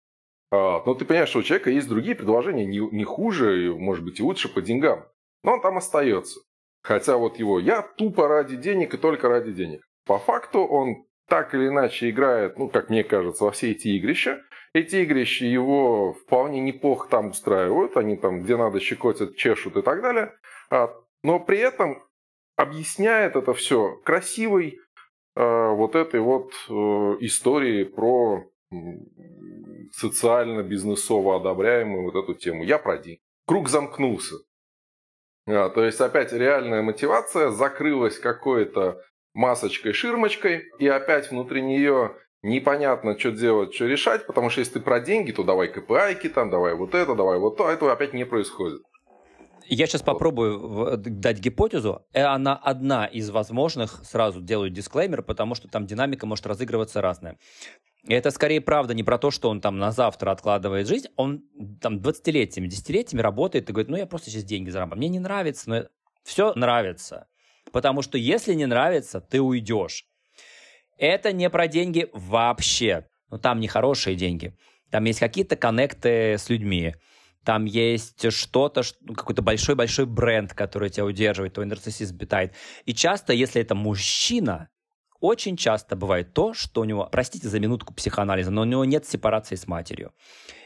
А, 0.52 0.84
Но 0.86 0.94
ты 0.94 1.06
понимаешь, 1.06 1.30
что 1.30 1.40
у 1.40 1.44
человека 1.44 1.70
есть 1.70 1.88
другие 1.88 2.16
предложения, 2.16 2.66
не, 2.66 3.04
хуже, 3.06 3.74
может 3.74 4.04
быть, 4.04 4.20
и 4.20 4.24
лучше 4.24 4.54
по 4.54 4.62
деньгам. 4.62 5.06
Но 5.44 5.54
он 5.54 5.62
там 5.62 5.78
остается. 5.78 6.42
Хотя 6.84 7.18
вот 7.18 7.38
его 7.38 7.60
«я 7.60 7.82
тупо 7.82 8.28
ради 8.28 8.56
денег 8.58 8.94
и 8.94 8.98
только 8.98 9.30
ради 9.30 9.54
денег». 9.54 9.82
По 10.06 10.18
факту 10.18 10.60
он 10.60 11.06
так 11.30 11.54
или 11.54 11.68
иначе 11.68 12.10
играет, 12.10 12.58
ну, 12.58 12.68
как 12.68 12.90
мне 12.90 13.04
кажется, 13.04 13.46
во 13.46 13.52
все 13.52 13.72
эти 13.72 13.98
игрища. 13.98 14.42
Эти 14.74 15.04
игрища 15.04 15.46
его 15.46 16.14
вполне 16.14 16.60
неплохо 16.60 17.08
там 17.10 17.30
устраивают. 17.30 17.96
Они 17.98 18.18
там, 18.18 18.42
где 18.42 18.58
надо, 18.58 18.80
щекотят, 18.80 19.36
чешут 19.38 19.78
и 19.78 19.82
так 19.82 20.02
далее. 20.02 20.34
А, 20.70 20.90
но 21.24 21.40
при 21.40 21.60
этом 21.60 22.04
объясняет 22.56 23.36
это 23.36 23.54
все 23.54 23.96
красивой 24.04 24.80
э, 25.36 25.70
вот 25.70 25.96
этой 25.96 26.20
вот 26.20 26.54
э, 26.70 26.74
истории 27.22 27.84
про 27.84 28.48
социально-бизнесово 29.92 31.38
одобряемую 31.38 32.04
вот 32.04 32.16
эту 32.16 32.34
тему. 32.34 32.64
Я 32.64 32.78
про 32.78 32.98
деньги. 32.98 33.22
Круг 33.46 33.68
замкнулся. 33.68 34.36
А, 35.48 35.70
то 35.70 35.84
есть 35.84 36.00
опять 36.00 36.32
реальная 36.32 36.82
мотивация 36.82 37.50
закрылась 37.50 38.18
какой-то 38.18 39.02
масочкой-ширмочкой, 39.34 40.64
и 40.80 40.88
опять 40.88 41.32
внутри 41.32 41.62
нее 41.62 42.16
непонятно, 42.44 43.18
что 43.18 43.32
делать, 43.32 43.74
что 43.74 43.86
решать, 43.86 44.26
потому 44.26 44.50
что 44.50 44.60
если 44.60 44.74
ты 44.74 44.80
про 44.80 45.00
деньги, 45.00 45.32
то 45.32 45.44
давай 45.44 45.70
KPI, 45.70 46.30
там, 46.30 46.50
давай 46.50 46.76
вот 46.76 46.96
это, 46.96 47.16
давай 47.16 47.40
вот 47.40 47.58
то, 47.58 47.68
а 47.68 47.74
этого 47.74 47.92
опять 47.92 48.14
не 48.14 48.26
происходит. 48.26 48.82
Я 49.74 49.88
сейчас 49.88 50.02
попробую 50.02 50.98
дать 50.98 51.40
гипотезу. 51.40 52.06
Э, 52.12 52.24
она 52.24 52.58
одна 52.58 53.06
из 53.06 53.30
возможных, 53.30 54.02
сразу 54.04 54.42
делаю 54.42 54.70
дисклеймер, 54.70 55.24
потому 55.24 55.56
что 55.56 55.70
там 55.70 55.86
динамика 55.86 56.26
может 56.26 56.46
разыгрываться 56.46 57.00
разная. 57.00 57.38
И 58.04 58.14
это 58.14 58.32
скорее 58.32 58.60
правда 58.60 58.94
не 58.94 59.04
про 59.04 59.18
то, 59.18 59.32
что 59.32 59.50
он 59.50 59.62
там 59.62 59.80
на 59.80 59.92
завтра 59.92 60.32
откладывает 60.32 60.90
жизнь, 60.90 61.08
он 61.16 61.44
там 61.80 62.00
20-летиями, 62.00 62.68
10-летиями 62.68 63.22
работает 63.22 63.70
и 63.70 63.72
говорит, 63.72 63.90
ну 63.90 63.96
я 63.96 64.06
просто 64.06 64.30
сейчас 64.30 64.44
деньги 64.44 64.70
заработаю. 64.70 64.98
Мне 64.98 65.08
не 65.08 65.20
нравится, 65.20 65.70
но 65.70 65.86
все 66.26 66.54
нравится. 66.54 67.28
Потому 67.72 68.02
что 68.02 68.18
если 68.18 68.54
не 68.54 68.66
нравится, 68.66 69.22
ты 69.22 69.40
уйдешь. 69.40 70.06
Это 70.98 71.32
не 71.32 71.50
про 71.50 71.70
деньги 71.70 72.10
вообще. 72.12 73.08
Ну 73.30 73.38
там 73.38 73.62
не 73.62 73.70
хорошие 73.70 74.18
деньги. 74.18 74.54
Там 74.90 75.06
есть 75.06 75.20
какие-то 75.20 75.56
коннекты 75.56 76.38
с 76.38 76.50
людьми 76.50 76.96
там 77.44 77.66
есть 77.66 78.32
что-то, 78.32 78.84
ну, 79.02 79.16
какой-то 79.16 79.42
большой-большой 79.42 80.06
бренд, 80.06 80.54
который 80.54 80.90
тебя 80.90 81.06
удерживает, 81.06 81.54
твой 81.54 81.66
нарциссизм 81.66 82.18
питает. 82.18 82.54
И 82.86 82.94
часто, 82.94 83.34
если 83.34 83.62
это 83.62 83.74
мужчина, 83.74 84.70
очень 85.20 85.58
часто 85.58 85.96
бывает 85.96 86.34
то, 86.34 86.54
что 86.54 86.82
у 86.82 86.84
него, 86.84 87.08
простите 87.12 87.48
за 87.48 87.60
минутку 87.60 87.94
психоанализа, 87.94 88.52
но 88.52 88.62
у 88.62 88.66
него 88.66 88.86
нет 88.86 89.06
сепарации 89.06 89.56
с 89.56 89.68
матерью. 89.68 90.14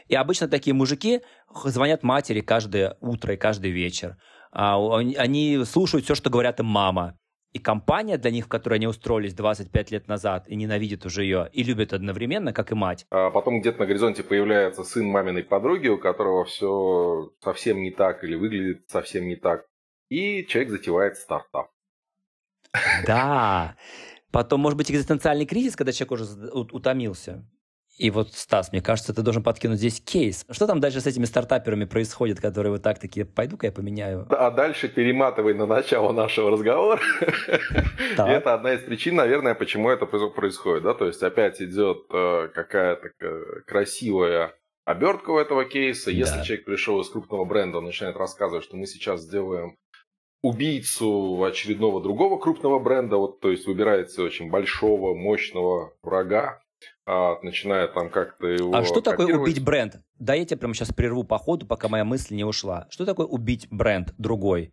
И 0.08 0.14
обычно 0.14 0.48
такие 0.48 0.74
мужики 0.74 1.20
звонят 1.64 2.02
матери 2.02 2.40
каждое 2.40 2.96
утро 3.00 3.34
и 3.34 3.36
каждый 3.36 3.70
вечер. 3.70 4.16
А, 4.52 4.78
они 4.98 5.62
слушают 5.64 6.04
все, 6.04 6.14
что 6.14 6.30
говорят 6.30 6.60
им 6.60 6.66
мама. 6.66 7.18
И 7.52 7.58
компания 7.58 8.18
для 8.18 8.30
них, 8.30 8.44
в 8.44 8.48
которой 8.48 8.74
они 8.74 8.86
устроились 8.86 9.32
25 9.34 9.90
лет 9.90 10.08
назад, 10.08 10.46
и 10.48 10.56
ненавидят 10.56 11.06
уже 11.06 11.22
ее, 11.22 11.48
и 11.52 11.62
любят 11.62 11.92
одновременно, 11.92 12.52
как 12.52 12.72
и 12.72 12.74
мать. 12.74 13.06
А 13.10 13.30
потом 13.30 13.60
где-то 13.60 13.80
на 13.80 13.86
горизонте 13.86 14.22
появляется 14.22 14.84
сын 14.84 15.06
маминой 15.06 15.42
подруги, 15.42 15.88
у 15.88 15.98
которого 15.98 16.44
все 16.44 17.30
совсем 17.42 17.82
не 17.82 17.90
так 17.90 18.24
или 18.24 18.34
выглядит 18.34 18.88
совсем 18.88 19.26
не 19.26 19.36
так. 19.36 19.66
И 20.10 20.44
человек 20.46 20.70
затевает 20.70 21.16
стартап. 21.16 21.70
Да. 23.06 23.76
Потом, 24.30 24.60
может 24.60 24.76
быть, 24.76 24.90
экзистенциальный 24.90 25.46
кризис, 25.46 25.76
когда 25.76 25.92
человек 25.92 26.12
уже 26.12 26.24
утомился. 26.50 27.48
И 27.98 28.10
вот, 28.10 28.32
Стас, 28.34 28.72
мне 28.72 28.82
кажется, 28.82 29.14
ты 29.14 29.22
должен 29.22 29.42
подкинуть 29.42 29.78
здесь 29.78 30.00
кейс. 30.00 30.44
Что 30.50 30.66
там 30.66 30.80
дальше 30.80 31.00
с 31.00 31.06
этими 31.06 31.24
стартаперами 31.24 31.84
происходит, 31.84 32.40
которые 32.40 32.72
вот 32.72 32.82
так 32.82 32.98
такие, 32.98 33.24
пойду-ка 33.24 33.66
я 33.66 33.72
поменяю? 33.72 34.26
А 34.30 34.50
дальше 34.50 34.88
перематывай 34.88 35.54
на 35.54 35.66
начало 35.66 36.12
нашего 36.12 36.50
разговора. 36.50 37.00
Это 38.16 38.54
одна 38.54 38.74
из 38.74 38.82
причин, 38.82 39.16
наверное, 39.16 39.54
почему 39.54 39.90
это 39.90 40.06
происходит. 40.06 40.82
Да? 40.82 40.94
То 40.94 41.06
есть 41.06 41.22
опять 41.22 41.60
идет 41.62 42.04
э, 42.12 42.48
какая-то 42.54 43.10
красивая 43.66 44.54
обертка 44.84 45.30
у 45.30 45.38
этого 45.38 45.64
кейса. 45.64 46.10
Если 46.10 46.42
человек 46.42 46.64
пришел 46.64 47.00
из 47.00 47.08
крупного 47.08 47.44
бренда, 47.44 47.78
он 47.78 47.84
начинает 47.84 48.16
рассказывать, 48.16 48.64
что 48.64 48.76
мы 48.76 48.86
сейчас 48.86 49.22
сделаем 49.22 49.76
убийцу 50.42 51.42
очередного 51.42 52.00
другого 52.00 52.38
крупного 52.38 52.78
бренда, 52.78 53.16
вот, 53.16 53.40
то 53.40 53.50
есть 53.50 53.66
выбирается 53.66 54.22
очень 54.22 54.50
большого, 54.50 55.14
мощного 55.14 55.94
врага, 56.02 56.60
а, 57.06 57.38
начиная 57.42 57.86
там 57.86 58.10
как-то 58.10 58.48
его 58.48 58.74
А 58.74 58.84
что 58.84 59.00
такое 59.00 59.36
убить 59.36 59.62
бренд? 59.62 60.00
Да 60.18 60.34
я 60.34 60.44
тебя 60.44 60.58
прямо 60.58 60.74
сейчас 60.74 60.92
прерву 60.92 61.22
по 61.22 61.38
ходу, 61.38 61.64
пока 61.66 61.88
моя 61.88 62.04
мысль 62.04 62.34
не 62.34 62.44
ушла. 62.44 62.86
Что 62.90 63.06
такое 63.06 63.26
убить 63.26 63.68
бренд 63.70 64.12
другой? 64.18 64.72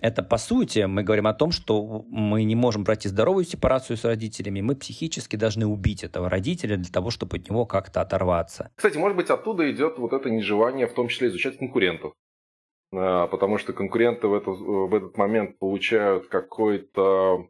Это, 0.00 0.22
по 0.22 0.36
сути, 0.36 0.80
мы 0.80 1.02
говорим 1.02 1.26
о 1.26 1.32
том, 1.32 1.50
что 1.50 2.04
мы 2.08 2.44
не 2.44 2.54
можем 2.54 2.84
пройти 2.84 3.08
здоровую 3.08 3.44
сепарацию 3.44 3.96
с 3.96 4.04
родителями, 4.04 4.60
мы 4.60 4.76
психически 4.76 5.36
должны 5.36 5.66
убить 5.66 6.04
этого 6.04 6.28
родителя 6.28 6.76
для 6.76 6.92
того, 6.92 7.10
чтобы 7.10 7.38
от 7.38 7.48
него 7.48 7.64
как-то 7.64 8.02
оторваться. 8.02 8.70
Кстати, 8.76 8.98
может 8.98 9.16
быть, 9.16 9.30
оттуда 9.30 9.70
идет 9.70 9.98
вот 9.98 10.12
это 10.12 10.28
нежелание, 10.28 10.86
в 10.86 10.92
том 10.92 11.08
числе 11.08 11.28
изучать 11.28 11.58
конкурентов. 11.58 12.12
А, 12.94 13.26
потому 13.26 13.58
что 13.58 13.72
конкуренты 13.72 14.28
в, 14.28 14.34
это, 14.34 14.50
в 14.50 14.94
этот 14.94 15.16
момент 15.16 15.58
получают 15.58 16.28
какой-то 16.28 17.48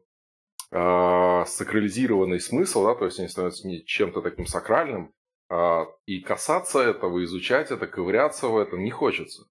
э, 0.71 1.45
сакрализированный 1.47 2.41
смысл, 2.41 2.85
да, 2.85 2.95
то 2.95 3.05
есть 3.07 3.19
они 3.19 3.29
становятся 3.29 3.69
чем-то 3.85 4.23
таким 4.23 4.47
сакральным, 4.47 5.13
э, 5.51 5.85
и 6.07 6.21
касаться 6.21 6.81
этого, 6.81 7.23
изучать 7.25 7.71
это, 7.71 7.87
ковыряться 7.87 8.49
в 8.49 8.59
этом 8.59 8.83
не 8.83 8.91
хочется. 8.91 9.45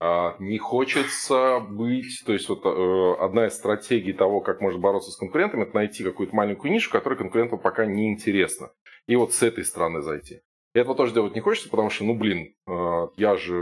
Э, 0.00 0.32
не 0.38 0.58
хочется 0.58 1.60
быть, 1.60 2.22
то 2.24 2.32
есть 2.32 2.48
вот 2.48 2.64
э, 2.64 3.22
одна 3.22 3.46
из 3.46 3.54
стратегий 3.54 4.12
того, 4.12 4.40
как 4.40 4.60
можно 4.60 4.80
бороться 4.80 5.10
с 5.10 5.16
конкурентами, 5.16 5.64
это 5.64 5.74
найти 5.74 6.02
какую-то 6.02 6.34
маленькую 6.34 6.72
нишу, 6.72 6.90
которая 6.90 7.18
конкуренту 7.18 7.58
пока 7.58 7.84
не 7.86 8.10
интересна, 8.10 8.72
и 9.06 9.16
вот 9.16 9.34
с 9.34 9.42
этой 9.42 9.64
стороны 9.64 10.00
зайти. 10.00 10.42
И 10.74 10.78
этого 10.78 10.94
тоже 10.94 11.12
делать 11.12 11.34
не 11.34 11.40
хочется, 11.40 11.68
потому 11.68 11.90
что, 11.90 12.04
ну, 12.04 12.14
блин, 12.14 12.54
э, 12.66 13.08
я 13.16 13.36
же, 13.36 13.54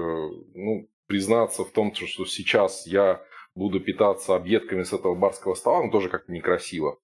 ну, 0.54 0.88
признаться 1.06 1.64
в 1.64 1.70
том, 1.70 1.92
что 1.94 2.26
сейчас 2.26 2.86
я 2.86 3.22
буду 3.58 3.80
питаться 3.80 4.34
объедками 4.34 4.84
с 4.84 4.92
этого 4.92 5.14
барского 5.14 5.54
стола, 5.54 5.82
ну, 5.82 5.90
тоже 5.90 6.08
как-то 6.08 6.32
некрасиво. 6.32 6.98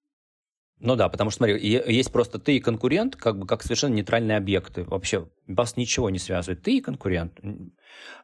Ну 0.81 0.97
да, 0.97 1.09
потому 1.09 1.31
что, 1.31 1.39
смотри, 1.39 1.59
есть 1.61 2.13
просто 2.13 2.39
ты 2.39 2.57
и 2.57 2.61
конкурент, 2.61 3.17
как 3.17 3.39
бы 3.39 3.47
как 3.47 3.63
совершенно 3.63 3.95
нейтральные 3.95 4.37
объекты. 4.37 4.85
Вообще 4.85 5.29
вас 5.47 5.77
ничего 5.77 6.11
не 6.11 6.19
связывает. 6.19 6.63
Ты 6.63 6.79
и 6.79 6.81
конкурент. 6.81 7.39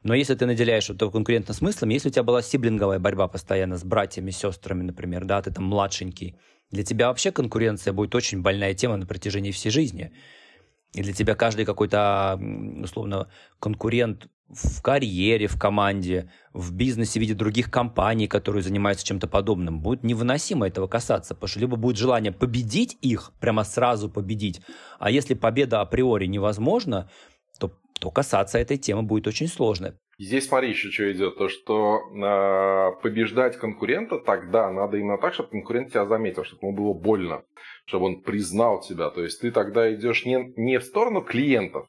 Но 0.03 0.15
если 0.15 0.35
ты 0.35 0.47
наделяешь 0.47 0.91
этого 0.91 1.11
конкурента 1.11 1.53
смыслом, 1.53 1.91
если 1.91 2.09
у 2.09 2.13
тебя 2.13 2.25
была 2.25 2.43
сиблинговая 2.43 2.99
борьба 2.99 3.29
постоянно 3.29 3.79
с 3.79 3.85
братьями, 3.85 4.31
сестрами, 4.31 4.83
например, 4.83 5.25
да, 5.25 5.41
ты 5.41 5.53
там 5.53 5.65
младшенький, 5.65 6.37
для 6.71 6.83
тебя 6.83 7.09
вообще 7.09 7.31
конкуренция 7.31 7.93
будет 7.93 8.15
очень 8.15 8.43
больная 8.43 8.75
тема 8.75 8.97
на 8.97 9.07
протяжении 9.07 9.53
всей 9.53 9.71
жизни. 9.71 10.13
И 10.93 11.03
для 11.03 11.13
тебя 11.13 11.37
каждый 11.37 11.65
какой-то, 11.65 12.39
условно, 12.83 13.31
конкурент 13.61 14.29
в 14.51 14.83
карьере, 14.83 15.47
в 15.47 15.59
команде, 15.59 16.31
в 16.53 16.75
бизнесе 16.75 17.19
в 17.19 17.23
виде 17.23 17.35
других 17.35 17.71
компаний, 17.71 18.27
которые 18.27 18.63
занимаются 18.63 19.07
чем-то 19.07 19.29
подобным, 19.29 19.81
будет 19.81 20.03
невыносимо 20.03 20.67
этого 20.67 20.89
касаться, 20.89 21.35
потому 21.35 21.49
что 21.49 21.61
либо 21.61 21.77
будет 21.77 21.97
желание 21.97 22.33
победить 22.33 22.99
их, 23.01 23.33
прямо 23.41 23.65
сразу 23.65 24.11
победить, 24.11 24.61
а 24.99 25.11
если 25.11 25.35
победа 25.35 25.81
априори 25.81 26.27
невозможна, 26.27 27.09
то, 27.59 27.73
то 28.01 28.11
касаться 28.11 28.59
этой 28.59 28.77
темы 28.77 29.03
будет 29.03 29.27
очень 29.27 29.47
сложно. 29.47 29.97
Здесь 30.19 30.49
смотри 30.49 30.71
еще 30.71 30.91
что 30.91 31.11
идет, 31.11 31.39
то 31.39 31.49
что 31.49 32.01
э, 32.13 33.03
побеждать 33.03 33.57
конкурента 33.57 34.19
тогда 34.19 34.71
надо 34.71 34.99
именно 34.99 35.17
так, 35.17 35.33
чтобы 35.33 35.49
конкурент 35.49 35.91
тебя 35.91 36.05
заметил, 36.05 36.45
чтобы 36.45 36.67
ему 36.67 36.77
было 36.77 36.93
больно, 36.93 37.43
чтобы 37.87 38.07
он 38.07 38.21
признал 38.21 38.83
тебя. 38.83 39.09
То 39.09 39.23
есть 39.23 39.41
ты 39.41 39.51
тогда 39.51 39.95
идешь 39.95 40.27
не, 40.27 40.53
не 40.57 40.79
в 40.79 40.85
сторону 40.85 41.23
клиентов, 41.23 41.87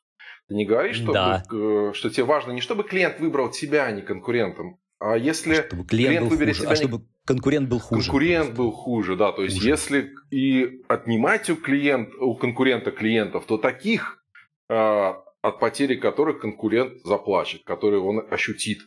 ты 0.51 0.57
не 0.57 0.65
говоришь, 0.65 0.97
что, 0.97 1.13
да. 1.13 1.43
Э, 1.49 1.91
что 1.93 2.09
тебе 2.09 2.25
важно 2.25 2.51
не 2.51 2.59
чтобы 2.59 2.83
клиент 2.83 3.21
выбрал 3.21 3.49
тебя, 3.49 3.85
а 3.85 3.91
не 3.91 4.01
конкурентом, 4.01 4.79
а 4.99 5.17
если 5.17 5.53
чтобы 5.53 5.85
клиент, 5.85 6.09
клиент 6.09 6.29
выберет 6.29 6.57
тебя... 6.57 6.69
А 6.71 6.75
чтобы 6.75 7.05
конкурент 7.25 7.69
был 7.69 7.79
хуже. 7.79 8.01
Конкурент 8.03 8.53
был 8.53 8.71
хуже, 8.71 9.15
да. 9.15 9.31
То 9.31 9.43
есть 9.43 9.57
хуже. 9.57 9.69
если 9.69 10.11
и 10.29 10.83
отнимать 10.89 11.49
у, 11.49 11.55
клиент, 11.55 12.13
у 12.19 12.35
конкурента 12.35 12.91
клиентов, 12.91 13.45
то 13.45 13.57
таких, 13.57 14.21
э, 14.69 14.73
от 14.75 15.59
потери 15.59 15.95
которых 15.95 16.41
конкурент 16.41 17.01
заплачет, 17.05 17.63
которые 17.63 18.01
он 18.01 18.27
ощутит. 18.29 18.79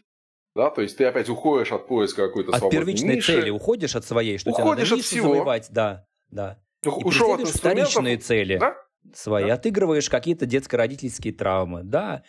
Да, 0.54 0.68
то 0.68 0.82
есть 0.82 0.98
ты 0.98 1.04
опять 1.06 1.30
уходишь 1.30 1.72
от 1.72 1.88
поиска 1.88 2.26
какой-то 2.28 2.50
от 2.50 2.58
свободной 2.58 2.80
первичной 2.80 3.16
ниши. 3.16 3.40
цели 3.40 3.50
уходишь 3.50 3.96
от 3.96 4.04
своей, 4.04 4.36
что 4.36 4.50
уходишь 4.50 4.88
тебе 4.88 4.96
надо 4.96 5.00
от 5.00 5.06
всего. 5.06 5.28
завоевать, 5.28 5.68
да, 5.70 6.06
да. 6.28 6.60
И 6.84 6.88
Ушел 6.88 7.32
от 7.32 7.48
вторичные 7.48 8.18
цели. 8.18 8.58
Да? 8.58 8.76
Свои, 9.12 9.48
да. 9.48 9.54
отыгрываешь 9.54 10.08
какие-то 10.08 10.46
детско-родительские 10.46 11.32
травмы, 11.32 11.82
да. 11.82 12.22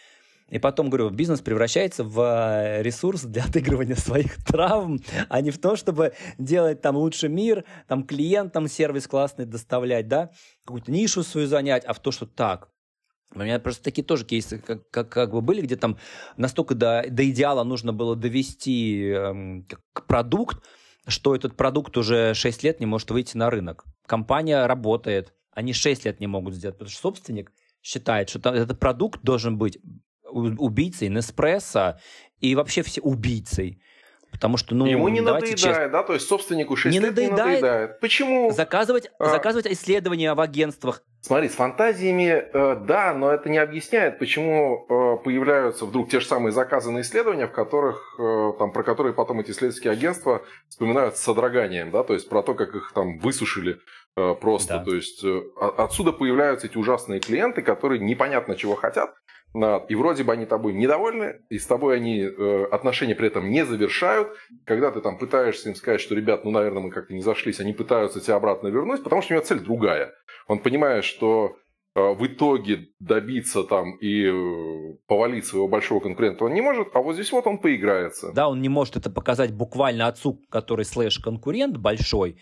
И 0.50 0.60
потом, 0.60 0.90
говорю, 0.90 1.10
бизнес 1.10 1.42
превращается 1.42 2.04
в 2.04 2.20
э, 2.22 2.84
ресурс 2.84 3.24
для 3.24 3.46
отыгрывания 3.46 3.96
своих 3.96 4.44
травм, 4.46 5.00
а 5.28 5.42
не 5.42 5.50
в 5.50 5.58
то, 5.58 5.76
чтобы 5.76 6.14
делать 6.38 6.82
там 6.82 6.98
лучший 6.98 7.30
мир, 7.30 7.66
там 7.88 8.04
клиентам 8.04 8.68
сервис 8.68 9.08
классный 9.08 9.46
доставлять, 9.46 10.08
да, 10.08 10.30
какую-то 10.66 10.92
нишу 10.92 11.24
свою 11.24 11.48
занять, 11.48 11.84
а 11.86 11.94
в 11.94 12.00
то, 12.00 12.12
что 12.12 12.28
так. 12.28 12.70
У 13.34 13.40
меня 13.40 13.60
просто 13.60 13.84
такие 13.84 14.04
тоже 14.04 14.24
кейсы, 14.24 14.60
как, 14.60 14.90
как, 14.92 15.10
как 15.10 15.32
бы 15.32 15.42
были, 15.42 15.62
где 15.62 15.76
там 15.76 15.98
настолько 16.38 16.76
до, 16.76 17.04
до 17.10 17.28
идеала 17.30 17.64
нужно 17.64 17.92
было 17.92 18.16
довести 18.16 19.10
эм, 19.10 19.68
продукт, 20.08 20.64
что 21.08 21.36
этот 21.36 21.58
продукт 21.58 21.98
уже 21.98 22.34
6 22.34 22.64
лет 22.64 22.80
не 22.80 22.86
может 22.86 23.10
выйти 23.12 23.36
на 23.36 23.50
рынок. 23.50 23.84
Компания 24.06 24.66
работает, 24.68 25.34
они 25.56 25.74
6 25.74 26.06
лет 26.06 26.20
не 26.20 26.28
могут 26.28 26.54
сделать, 26.54 26.76
потому 26.76 26.92
что 26.92 27.02
собственник 27.02 27.52
считает, 27.82 28.30
что 28.30 28.54
этот 28.54 28.80
продукт 28.80 29.22
должен 29.24 29.58
быть 29.58 29.80
убийцей 30.24 31.08
Неспрессо 31.08 31.98
и 32.40 32.56
вообще 32.56 32.84
все 32.84 33.02
убийцей. 33.02 33.82
Потому 34.32 34.58
что, 34.58 34.76
ну, 34.76 34.86
Ему 34.86 35.08
не 35.08 35.22
надоедает, 35.22 35.58
честно, 35.58 35.88
да? 35.88 36.04
То 36.04 36.14
есть 36.14 36.28
собственнику 36.28 36.76
6 36.76 36.94
не 36.94 37.00
лет 37.00 37.12
надоедает, 37.12 37.38
не 37.38 37.42
надоедает. 37.42 38.00
Почему? 38.02 38.52
Заказывать, 38.52 39.10
а... 39.18 39.30
заказывать 39.30 39.66
исследования 39.68 40.34
в 40.34 40.42
агентствах. 40.42 41.04
Смотри, 41.22 41.48
с 41.48 41.54
фантазиями, 41.54 42.44
э, 42.54 42.76
да, 42.86 43.14
но 43.14 43.32
это 43.32 43.50
не 43.50 43.58
объясняет, 43.58 44.20
почему 44.20 44.86
э, 44.90 45.24
появляются 45.24 45.86
вдруг 45.86 46.10
те 46.10 46.20
же 46.20 46.26
самые 46.28 46.52
заказанные 46.52 47.04
исследования, 47.04 47.48
в 47.48 47.54
которых, 47.54 48.20
э, 48.20 48.52
там, 48.60 48.74
про 48.74 48.84
которые 48.84 49.14
потом 49.14 49.40
эти 49.40 49.52
исследовательские 49.52 49.94
агентства 49.94 50.44
вспоминают 50.68 51.16
с 51.16 51.22
содроганием, 51.22 51.92
да, 51.92 52.04
то 52.04 52.14
есть 52.14 52.28
про 52.28 52.44
то, 52.44 52.56
как 52.56 52.76
их 52.76 52.92
там 52.94 53.18
высушили 53.20 53.80
просто. 54.16 54.78
Да. 54.78 54.84
То 54.84 54.96
есть 54.96 55.24
э, 55.24 55.42
отсюда 55.78 56.12
появляются 56.12 56.68
эти 56.68 56.78
ужасные 56.78 57.20
клиенты, 57.20 57.62
которые 57.62 58.00
непонятно 58.00 58.56
чего 58.56 58.76
хотят, 58.76 59.14
и 59.88 59.96
вроде 59.96 60.24
бы 60.24 60.34
они 60.34 60.46
тобой 60.46 60.74
недовольны, 60.74 61.40
и 61.50 61.58
с 61.58 61.66
тобой 61.66 61.96
они 61.96 62.20
э, 62.22 62.66
отношения 62.72 63.16
при 63.16 63.28
этом 63.28 63.50
не 63.50 63.66
завершают. 63.66 64.36
Когда 64.66 64.92
ты 64.92 65.00
там 65.00 65.18
пытаешься 65.18 65.70
им 65.70 65.76
сказать, 65.76 66.02
что, 66.02 66.14
ребят, 66.14 66.44
ну, 66.44 66.52
наверное, 66.52 66.84
мы 66.84 66.92
как-то 66.92 67.14
не 67.14 67.22
зашлись, 67.22 67.62
они 67.62 67.72
пытаются 67.72 68.20
тебя 68.20 68.36
обратно 68.36 68.68
вернуть, 68.68 69.02
потому 69.04 69.22
что 69.22 69.34
у 69.34 69.38
него 69.38 69.46
цель 69.46 69.60
другая. 69.60 70.14
Он 70.48 70.60
понимает, 70.60 71.06
что 71.06 71.56
э, 71.96 72.02
в 72.02 72.26
итоге 72.28 72.90
добиться 73.00 73.64
там 73.64 73.96
и 73.96 74.26
э, 74.26 74.98
повалить 75.08 75.46
своего 75.46 75.70
большого 75.70 76.02
конкурента 76.02 76.44
он 76.44 76.54
не 76.54 76.62
может, 76.62 76.90
а 76.94 77.00
вот 77.00 77.14
здесь 77.14 77.32
вот 77.32 77.48
он 77.48 77.60
поиграется. 77.60 78.34
Да, 78.34 78.50
он 78.50 78.60
не 78.60 78.70
может 78.70 78.98
это 78.98 79.10
показать 79.10 79.54
буквально 79.54 80.08
отцу, 80.08 80.42
который 80.50 80.84
слэш-конкурент 80.84 81.78
большой, 81.78 82.42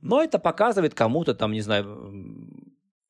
но 0.00 0.22
это 0.22 0.38
показывает 0.38 0.94
кому-то 0.94 1.34
там, 1.34 1.52
не 1.52 1.60
знаю, 1.60 2.48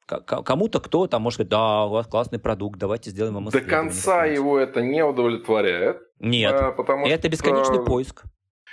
Кому-то 0.06 0.80
кто 0.80 1.06
там 1.06 1.20
может 1.20 1.36
сказать, 1.36 1.50
да, 1.50 1.84
у 1.84 1.90
вас 1.90 2.06
классный 2.06 2.38
продукт, 2.38 2.78
давайте 2.78 3.10
сделаем 3.10 3.36
ему 3.36 3.50
До 3.50 3.60
конца 3.60 4.24
его 4.24 4.58
это 4.58 4.80
не 4.80 5.04
удовлетворяет. 5.04 6.00
Нет, 6.18 6.54
а, 6.54 6.72
потому 6.72 7.06
это 7.06 7.20
что... 7.20 7.28
бесконечный 7.28 7.84
поиск. 7.84 8.24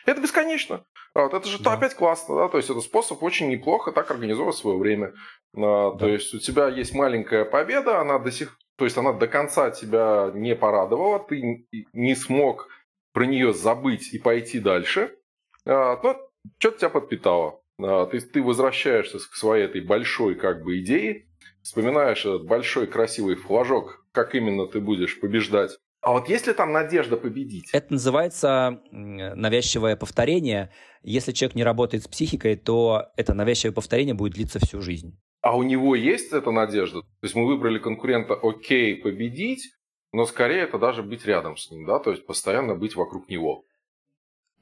Это 0.05 0.21
бесконечно. 0.21 0.85
Вот, 1.13 1.33
это 1.33 1.47
же 1.47 1.61
да. 1.61 1.73
опять 1.73 1.93
классно, 1.93 2.35
да, 2.35 2.47
то 2.47 2.57
есть 2.57 2.69
это 2.69 2.79
способ 2.79 3.21
очень 3.21 3.49
неплохо 3.49 3.91
так 3.91 4.09
организовать 4.11 4.55
свое 4.55 4.77
время. 4.77 5.13
А, 5.55 5.91
да. 5.91 5.97
То 5.97 6.07
есть 6.07 6.33
у 6.33 6.39
тебя 6.39 6.69
есть 6.69 6.93
маленькая 6.93 7.43
победа, 7.43 7.99
она 7.99 8.17
до 8.17 8.31
сих, 8.31 8.57
то 8.77 8.85
есть 8.85 8.97
она 8.97 9.11
до 9.11 9.27
конца 9.27 9.71
тебя 9.71 10.31
не 10.33 10.55
порадовала, 10.55 11.19
ты 11.19 11.67
не 11.91 12.15
смог 12.15 12.69
про 13.11 13.25
нее 13.25 13.53
забыть 13.53 14.13
и 14.13 14.19
пойти 14.19 14.59
дальше, 14.59 15.17
а, 15.65 15.99
но 16.01 16.17
что-то 16.59 16.77
тебя 16.77 16.89
подпитало. 16.89 17.61
А, 17.79 18.05
ты, 18.05 18.19
ты 18.19 18.41
возвращаешься 18.41 19.19
к 19.19 19.35
своей 19.35 19.65
этой 19.65 19.81
большой 19.81 20.35
как 20.35 20.63
бы 20.63 20.79
идее, 20.79 21.27
вспоминаешь 21.61 22.25
этот 22.25 22.45
большой 22.45 22.87
красивый 22.87 23.35
флажок, 23.35 24.05
как 24.11 24.35
именно 24.35 24.67
ты 24.67 24.79
будешь 24.79 25.19
побеждать. 25.19 25.77
А 26.01 26.11
вот 26.11 26.29
есть 26.29 26.45
ли 26.45 26.53
там 26.53 26.71
надежда 26.71 27.17
победить? 27.17 27.69
Это 27.73 27.93
называется 27.93 28.79
навязчивое 28.91 29.95
повторение. 29.95 30.71
Если 31.01 31.31
человек 31.31 31.55
не 31.55 31.63
работает 31.63 32.03
с 32.03 32.07
психикой, 32.07 32.55
то 32.57 33.07
это 33.17 33.33
навязчивое 33.33 33.73
повторение 33.73 34.13
будет 34.13 34.33
длиться 34.33 34.59
всю 34.59 34.81
жизнь. 34.81 35.19
А 35.41 35.57
у 35.57 35.63
него 35.63 35.95
есть 35.95 36.31
эта 36.31 36.51
надежда? 36.51 37.01
То 37.01 37.07
есть 37.23 37.35
мы 37.35 37.47
выбрали 37.47 37.79
конкурента, 37.79 38.35
окей, 38.35 38.95
победить, 38.95 39.71
но 40.11 40.25
скорее 40.25 40.61
это 40.61 40.77
даже 40.77 41.03
быть 41.03 41.25
рядом 41.25 41.57
с 41.57 41.69
ним, 41.71 41.85
да, 41.85 41.99
то 41.99 42.11
есть 42.11 42.25
постоянно 42.25 42.75
быть 42.75 42.95
вокруг 42.95 43.27
него. 43.27 43.65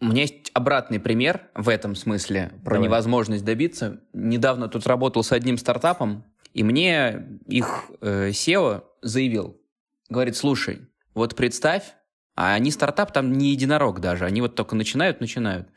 У 0.04 0.08
меня 0.08 0.24
есть 0.24 0.52
обратный 0.54 1.00
пример 1.00 1.44
в 1.56 1.70
этом 1.70 1.96
смысле 1.96 2.52
про 2.66 2.74
Давай. 2.74 2.90
невозможность 2.90 3.46
добиться. 3.46 4.02
Недавно 4.12 4.68
тут 4.68 4.86
работал 4.86 5.24
с 5.24 5.32
одним 5.32 5.58
стартапом, 5.58 6.26
и 6.54 6.62
мне 6.62 7.40
их 7.48 7.86
э, 8.02 8.32
SEO 8.32 8.84
заявил, 9.02 9.62
говорит, 10.10 10.36
слушай, 10.36 10.90
вот 11.14 11.38
представь, 11.38 11.94
а 12.36 12.54
они 12.54 12.70
стартап 12.72 13.14
там 13.14 13.32
не 13.32 13.52
единорог 13.52 14.02
даже, 14.02 14.26
они 14.26 14.42
вот 14.42 14.56
только 14.56 14.76
начинают, 14.76 15.22
начинают. 15.22 15.70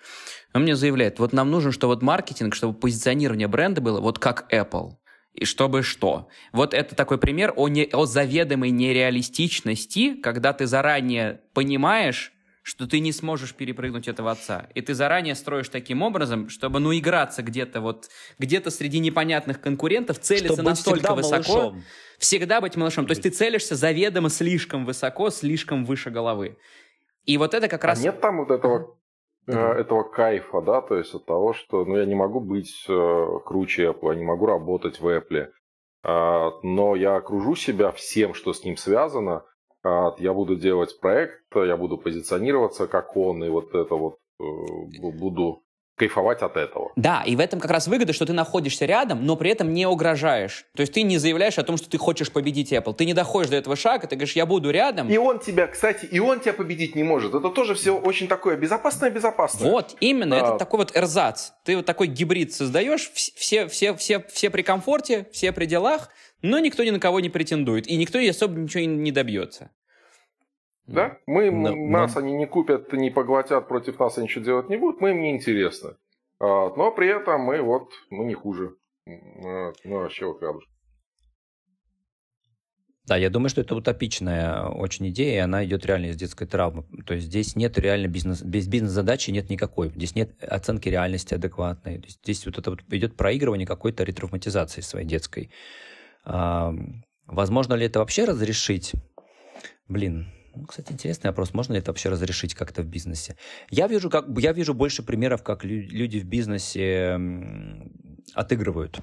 Он 0.52 0.62
мне 0.62 0.74
заявляет, 0.74 1.20
вот 1.20 1.32
нам 1.32 1.52
нужен, 1.52 1.70
чтобы 1.70 1.94
вот 1.94 2.02
маркетинг, 2.02 2.56
чтобы 2.56 2.76
позиционирование 2.76 3.46
бренда 3.46 3.80
было 3.80 4.00
вот 4.00 4.18
как 4.18 4.52
Apple. 4.52 4.94
И 5.34 5.44
чтобы 5.44 5.84
что? 5.84 6.26
Вот 6.50 6.74
это 6.74 6.96
такой 6.96 7.18
пример 7.18 7.52
о, 7.54 7.68
не, 7.68 7.88
о 7.92 8.06
заведомой 8.06 8.70
нереалистичности, 8.70 10.14
когда 10.14 10.52
ты 10.52 10.66
заранее 10.66 11.42
понимаешь, 11.54 12.32
что 12.66 12.88
ты 12.88 12.98
не 12.98 13.12
сможешь 13.12 13.54
перепрыгнуть 13.54 14.08
этого 14.08 14.32
отца. 14.32 14.68
И 14.74 14.80
ты 14.80 14.92
заранее 14.92 15.36
строишь 15.36 15.68
таким 15.68 16.02
образом, 16.02 16.48
чтобы, 16.48 16.80
ну, 16.80 16.92
играться 16.92 17.44
где-то 17.44 17.80
вот, 17.80 18.08
где-то 18.40 18.70
среди 18.70 18.98
непонятных 18.98 19.60
конкурентов, 19.60 20.18
целиться 20.18 20.54
чтобы 20.54 20.70
настолько 20.70 21.14
высоко. 21.14 21.52
Малышом. 21.52 21.82
Всегда 22.18 22.60
быть 22.60 22.74
малышом. 22.74 23.06
То 23.06 23.12
есть 23.12 23.22
ты 23.22 23.30
целишься 23.30 23.76
заведомо 23.76 24.30
слишком 24.30 24.84
высоко, 24.84 25.30
слишком 25.30 25.84
выше 25.84 26.10
головы. 26.10 26.58
И 27.24 27.38
вот 27.38 27.54
это 27.54 27.68
как 27.68 27.84
а 27.84 27.86
раз... 27.86 28.02
нет 28.02 28.20
там 28.20 28.38
вот 28.38 28.50
этого, 28.50 28.98
э, 29.46 29.52
этого 29.52 30.02
кайфа, 30.02 30.60
да, 30.60 30.80
то 30.80 30.96
есть 30.96 31.14
от 31.14 31.24
того, 31.24 31.52
что, 31.52 31.84
ну, 31.84 31.96
я 31.96 32.04
не 32.04 32.16
могу 32.16 32.40
быть 32.40 32.84
э, 32.88 33.26
круче 33.44 33.90
Apple, 33.90 34.08
я 34.10 34.16
не 34.16 34.24
могу 34.24 34.46
работать 34.46 34.98
в 34.98 35.06
Apple, 35.06 35.50
э, 36.02 36.50
но 36.64 36.96
я 36.96 37.14
окружу 37.14 37.54
себя 37.54 37.92
всем, 37.92 38.34
что 38.34 38.52
с 38.52 38.64
ним 38.64 38.76
связано, 38.76 39.44
я 40.18 40.32
буду 40.32 40.56
делать 40.56 40.98
проект, 41.00 41.40
я 41.54 41.76
буду 41.76 41.98
позиционироваться 41.98 42.86
как 42.86 43.16
он, 43.16 43.44
и 43.44 43.48
вот 43.48 43.74
это 43.74 43.94
вот 43.94 44.18
э, 44.40 44.44
буду 45.18 45.62
кайфовать 45.96 46.42
от 46.42 46.56
этого. 46.56 46.92
Да, 46.96 47.22
и 47.26 47.36
в 47.36 47.40
этом 47.40 47.58
как 47.58 47.70
раз 47.70 47.88
выгода, 47.88 48.12
что 48.12 48.26
ты 48.26 48.32
находишься 48.32 48.84
рядом, 48.84 49.24
но 49.24 49.34
при 49.36 49.50
этом 49.50 49.72
не 49.72 49.86
угрожаешь. 49.86 50.66
То 50.76 50.82
есть 50.82 50.92
ты 50.92 51.02
не 51.02 51.16
заявляешь 51.16 51.58
о 51.58 51.62
том, 51.62 51.78
что 51.78 51.88
ты 51.88 51.96
хочешь 51.96 52.30
победить 52.30 52.72
Apple. 52.72 52.94
Ты 52.94 53.06
не 53.06 53.14
доходишь 53.14 53.50
до 53.50 53.56
этого 53.56 53.76
шага, 53.76 54.06
ты 54.06 54.16
говоришь, 54.16 54.36
я 54.36 54.44
буду 54.44 54.70
рядом. 54.70 55.08
И 55.08 55.16
он 55.16 55.38
тебя, 55.38 55.66
кстати, 55.66 56.04
и 56.04 56.18
он 56.18 56.40
тебя 56.40 56.52
победить 56.52 56.94
не 56.94 57.02
может. 57.02 57.34
Это 57.34 57.48
тоже 57.48 57.74
все 57.74 57.96
очень 57.96 58.28
такое 58.28 58.56
безопасное-безопасное. 58.56 59.70
Вот, 59.70 59.96
именно, 60.00 60.36
а... 60.36 60.38
это 60.40 60.58
такой 60.58 60.78
вот 60.78 60.94
эрзац. 60.94 61.52
Ты 61.64 61.76
вот 61.76 61.86
такой 61.86 62.08
гибрид 62.08 62.52
создаешь, 62.52 63.10
все, 63.14 63.66
все, 63.66 63.94
все, 63.94 64.22
все 64.28 64.50
при 64.50 64.62
комфорте, 64.62 65.26
все 65.32 65.50
при 65.52 65.64
делах, 65.64 66.10
но 66.42 66.58
никто 66.58 66.84
ни 66.84 66.90
на 66.90 67.00
кого 67.00 67.20
не 67.20 67.30
претендует, 67.30 67.86
и 67.86 67.96
никто 67.96 68.18
особо 68.18 68.58
ничего 68.58 68.84
не 68.84 69.12
добьется. 69.12 69.70
Да? 70.86 71.18
Мы, 71.26 71.50
но, 71.50 71.74
нас 71.74 72.14
но... 72.14 72.20
они 72.20 72.34
не 72.34 72.46
купят, 72.46 72.92
не 72.92 73.10
поглотят, 73.10 73.68
против 73.68 73.98
нас 73.98 74.18
они 74.18 74.26
ничего 74.26 74.44
делать 74.44 74.68
не 74.68 74.76
будут, 74.76 75.00
мы 75.00 75.10
им 75.10 75.20
не 75.20 75.30
интересны. 75.30 75.96
А, 76.38 76.70
но 76.74 76.92
при 76.92 77.08
этом 77.08 77.40
мы 77.40 77.60
вот, 77.60 77.90
мы 78.10 78.24
не 78.24 78.34
хуже. 78.34 78.76
А, 79.06 79.72
ну, 79.84 79.96
вообще 79.96 80.26
вот 80.26 80.42
рядышком. 80.42 80.76
Да, 83.06 83.16
я 83.16 83.30
думаю, 83.30 83.50
что 83.50 83.60
это 83.60 83.76
утопичная 83.76 84.64
очень 84.64 85.08
идея, 85.10 85.34
и 85.34 85.38
она 85.38 85.64
идет 85.64 85.86
реально 85.86 86.06
из 86.06 86.16
детской 86.16 86.44
травмы. 86.44 86.84
То 87.06 87.14
есть 87.14 87.26
здесь 87.26 87.54
нет 87.54 87.78
реально 87.78 88.08
бизнес, 88.08 88.42
без 88.42 88.66
бизнес-задачи 88.66 89.30
нет 89.30 89.48
никакой. 89.48 89.90
Здесь 89.90 90.16
нет 90.16 90.42
оценки 90.42 90.88
реальности 90.88 91.32
адекватной. 91.34 92.04
Здесь 92.08 92.44
вот 92.46 92.58
это 92.58 92.70
вот 92.70 92.80
идет 92.90 93.16
проигрывание 93.16 93.64
какой-то 93.66 94.02
ретравматизации 94.02 94.80
своей 94.80 95.06
детской. 95.06 95.50
Возможно 96.26 97.74
ли 97.74 97.86
это 97.86 98.00
вообще 98.00 98.24
разрешить? 98.24 98.92
Блин, 99.88 100.26
ну, 100.56 100.64
кстати, 100.64 100.92
интересный 100.92 101.28
вопрос. 101.28 101.52
Можно 101.52 101.74
ли 101.74 101.80
это 101.80 101.90
вообще 101.90 102.08
разрешить 102.08 102.54
как-то 102.54 102.82
в 102.82 102.86
бизнесе? 102.86 103.36
Я 103.70 103.88
вижу, 103.88 104.08
как, 104.08 104.26
я 104.38 104.52
вижу 104.52 104.72
больше 104.74 105.02
примеров, 105.02 105.42
как 105.42 105.64
люди 105.64 106.18
в 106.18 106.24
бизнесе 106.24 107.18
отыгрывают. 108.34 109.00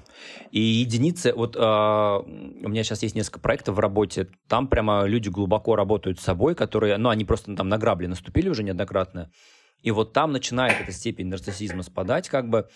И 0.50 0.60
единицы, 0.60 1.32
вот 1.32 1.56
э, 1.56 1.60
у 1.60 2.68
меня 2.68 2.82
сейчас 2.82 3.02
есть 3.02 3.14
несколько 3.14 3.40
проектов 3.40 3.76
в 3.76 3.78
работе, 3.78 4.28
там 4.48 4.68
прямо 4.68 5.04
люди 5.04 5.28
глубоко 5.28 5.76
работают 5.76 6.20
с 6.20 6.24
собой, 6.24 6.54
которые, 6.54 6.98
ну, 6.98 7.08
они 7.08 7.24
просто 7.24 7.54
там 7.54 7.68
на 7.68 7.78
грабли 7.78 8.06
наступили 8.06 8.48
уже 8.48 8.62
неоднократно, 8.62 9.30
и 9.84 9.90
вот 9.90 10.14
там 10.14 10.32
начинает 10.32 10.80
эта 10.80 10.92
степень 10.92 11.26
нарциссизма 11.26 11.82
спадать, 11.82 12.30
как 12.30 12.48
бы 12.48 12.68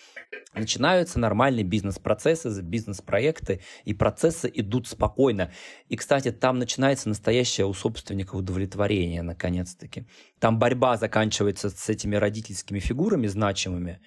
начинаются 0.53 1.19
нормальные 1.19 1.65
бизнес-процессы, 1.65 2.61
бизнес-проекты, 2.61 3.63
и 3.87 3.95
процессы 3.95 4.53
идут 4.55 4.87
спокойно. 4.87 5.51
И, 5.89 5.97
кстати, 5.97 6.31
там 6.31 6.59
начинается 6.59 7.09
настоящее 7.09 7.67
у 7.67 7.73
собственника 7.73 8.35
удовлетворение, 8.35 9.23
наконец-таки. 9.23 10.05
Там 10.39 10.59
борьба 10.59 10.99
заканчивается 10.99 11.71
с 11.71 11.89
этими 11.89 12.15
родительскими 12.15 12.79
фигурами 12.79 13.27
значимыми, 13.27 14.01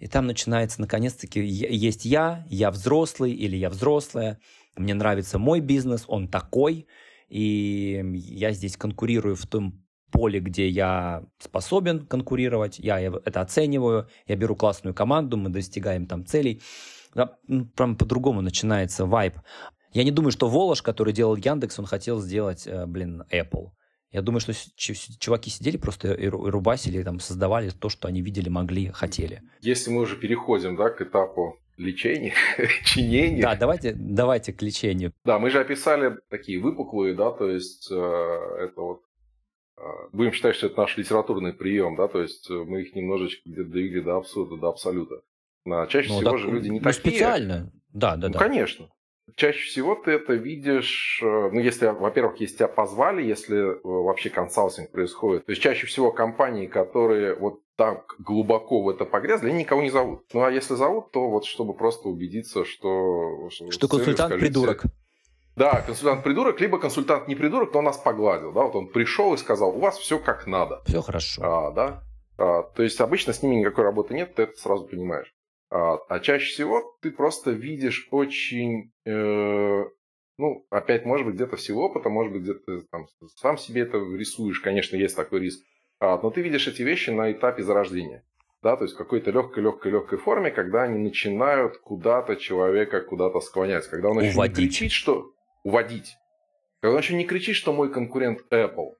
и 0.00 0.08
там 0.08 0.26
начинается, 0.26 0.80
наконец-таки, 0.80 1.40
есть 1.40 2.04
я, 2.04 2.44
я 2.48 2.72
взрослый 2.72 3.30
или 3.32 3.56
я 3.56 3.70
взрослая, 3.70 4.40
мне 4.74 4.94
нравится 4.94 5.38
мой 5.38 5.60
бизнес, 5.60 6.02
он 6.08 6.26
такой, 6.26 6.88
и 7.28 8.02
я 8.12 8.50
здесь 8.50 8.76
конкурирую 8.76 9.36
в 9.36 9.46
том 9.46 9.79
поле, 10.10 10.40
где 10.40 10.68
я 10.68 11.24
способен 11.38 12.06
конкурировать, 12.06 12.78
я 12.78 13.00
это 13.00 13.40
оцениваю, 13.40 14.08
я 14.26 14.36
беру 14.36 14.56
классную 14.56 14.94
команду, 14.94 15.36
мы 15.36 15.50
достигаем 15.50 16.06
там 16.06 16.26
целей. 16.26 16.60
Да, 17.14 17.36
прям 17.74 17.96
по-другому 17.96 18.40
начинается 18.40 19.04
вайб. 19.04 19.34
Я 19.92 20.04
не 20.04 20.12
думаю, 20.12 20.30
что 20.30 20.48
Волош, 20.48 20.82
который 20.82 21.12
делал 21.12 21.36
Яндекс, 21.36 21.78
он 21.78 21.86
хотел 21.86 22.20
сделать, 22.20 22.66
э, 22.66 22.86
блин, 22.86 23.24
Apple. 23.32 23.70
Я 24.12 24.22
думаю, 24.22 24.40
что 24.40 24.52
чуваки 24.76 25.50
сидели 25.50 25.76
просто 25.76 26.12
и 26.12 26.28
рубасили, 26.28 27.02
там, 27.02 27.20
создавали 27.20 27.70
то, 27.70 27.88
что 27.88 28.08
они 28.08 28.22
видели, 28.22 28.48
могли, 28.48 28.88
хотели. 28.88 29.42
Если 29.60 29.90
мы 29.90 30.00
уже 30.00 30.16
переходим 30.16 30.76
да, 30.76 30.90
к 30.90 31.00
этапу 31.00 31.60
лечения, 31.76 32.34
чинения. 32.84 33.42
Да, 33.42 33.54
давайте, 33.54 33.92
давайте 33.92 34.52
к 34.52 34.62
лечению. 34.62 35.12
Да, 35.24 35.38
мы 35.38 35.50
же 35.50 35.60
описали 35.60 36.18
такие 36.28 36.60
выпуклые, 36.60 37.14
да, 37.14 37.30
то 37.30 37.48
есть 37.48 37.88
э, 37.90 37.94
это 37.94 38.80
вот 38.80 39.02
будем 40.12 40.32
считать, 40.32 40.56
что 40.56 40.66
это 40.66 40.80
наш 40.80 40.96
литературный 40.96 41.52
прием, 41.52 41.96
да, 41.96 42.08
то 42.08 42.20
есть 42.20 42.48
мы 42.50 42.82
их 42.82 42.94
немножечко 42.94 43.42
где-то 43.44 43.70
довели 43.70 44.00
до 44.00 44.16
абсурда, 44.16 44.56
до 44.56 44.68
абсолюта. 44.68 45.22
А 45.66 45.86
чаще 45.86 46.08
ну, 46.08 46.16
всего 46.16 46.30
так, 46.30 46.40
же 46.40 46.50
люди 46.50 46.68
не 46.68 46.80
ну, 46.80 46.84
такие. 46.84 47.12
специально, 47.12 47.72
да, 47.92 48.16
да, 48.16 48.28
ну, 48.28 48.32
да. 48.32 48.38
конечно. 48.38 48.88
Чаще 49.36 49.64
всего 49.64 49.94
ты 49.94 50.12
это 50.12 50.34
видишь, 50.34 51.20
э, 51.22 51.50
ну, 51.52 51.60
если, 51.60 51.86
во-первых, 51.86 52.40
если 52.40 52.56
тебя 52.56 52.68
позвали, 52.68 53.22
если 53.22 53.74
э, 53.74 53.80
вообще 53.84 54.28
консалтинг 54.28 54.90
происходит. 54.90 55.46
То 55.46 55.52
есть 55.52 55.62
чаще 55.62 55.86
всего 55.86 56.10
компании, 56.10 56.66
которые 56.66 57.34
вот 57.34 57.60
так 57.76 58.16
глубоко 58.18 58.82
в 58.82 58.88
это 58.88 59.04
погрязли, 59.04 59.50
они 59.50 59.60
никого 59.60 59.82
не 59.82 59.90
зовут. 59.90 60.24
Ну, 60.32 60.42
а 60.42 60.50
если 60.50 60.74
зовут, 60.74 61.12
то 61.12 61.30
вот 61.30 61.44
чтобы 61.44 61.74
просто 61.74 62.08
убедиться, 62.08 62.64
что... 62.64 63.48
Что 63.50 63.88
консультант 63.88 64.32
скажите, 64.32 64.46
придурок. 64.46 64.82
Да, 65.60 65.82
консультант 65.82 66.24
придурок, 66.24 66.58
либо 66.58 66.78
консультант 66.78 67.28
не 67.28 67.34
придурок, 67.34 67.74
но 67.74 67.82
нас 67.82 67.98
погладил. 67.98 68.50
Да? 68.50 68.62
Вот 68.62 68.76
он 68.76 68.86
пришел 68.88 69.34
и 69.34 69.36
сказал, 69.36 69.76
у 69.76 69.78
вас 69.78 69.98
все 69.98 70.18
как 70.18 70.46
надо. 70.46 70.80
Все 70.86 71.02
хорошо. 71.02 71.42
А, 71.44 71.70
да? 71.70 72.02
а, 72.38 72.62
то 72.62 72.82
есть 72.82 72.98
обычно 72.98 73.34
с 73.34 73.42
ними 73.42 73.56
никакой 73.56 73.84
работы 73.84 74.14
нет, 74.14 74.34
ты 74.34 74.44
это 74.44 74.56
сразу 74.56 74.86
понимаешь. 74.86 75.34
А, 75.70 75.98
а 76.08 76.20
чаще 76.20 76.46
всего 76.46 76.96
ты 77.02 77.10
просто 77.10 77.50
видишь 77.50 78.08
очень, 78.10 78.90
э, 79.04 79.84
ну, 80.38 80.66
опять, 80.70 81.04
может 81.04 81.26
быть, 81.26 81.34
где-то 81.34 81.56
всего 81.56 81.84
опыта, 81.84 82.08
может 82.08 82.32
быть, 82.32 82.40
где-то 82.40 82.80
там 82.90 83.04
сам 83.36 83.58
себе 83.58 83.82
это 83.82 83.98
рисуешь, 83.98 84.60
конечно, 84.60 84.96
есть 84.96 85.14
такой 85.14 85.40
риск. 85.40 85.62
А, 85.98 86.18
но 86.22 86.30
ты 86.30 86.40
видишь 86.40 86.68
эти 86.68 86.80
вещи 86.80 87.10
на 87.10 87.30
этапе 87.30 87.62
зарождения. 87.62 88.24
Да, 88.62 88.76
то 88.76 88.84
есть 88.84 88.94
в 88.94 88.98
какой-то 88.98 89.30
легкой-легкой-легкой 89.30 90.18
форме, 90.18 90.50
когда 90.50 90.84
они 90.84 90.98
начинают 90.98 91.76
куда-то 91.76 92.36
человека 92.36 93.02
куда-то 93.02 93.40
склонять. 93.40 93.86
Когда 93.88 94.08
он 94.08 94.20
еще 94.20 94.32
Уводить. 94.32 94.56
не 94.56 94.64
кричит, 94.64 94.92
что... 94.92 95.34
Уводить. 95.62 96.16
Когда 96.80 96.94
он 96.94 97.02
еще 97.02 97.14
не 97.14 97.24
кричит, 97.24 97.56
что 97.56 97.72
мой 97.72 97.92
конкурент 97.92 98.40
Apple. 98.50 98.94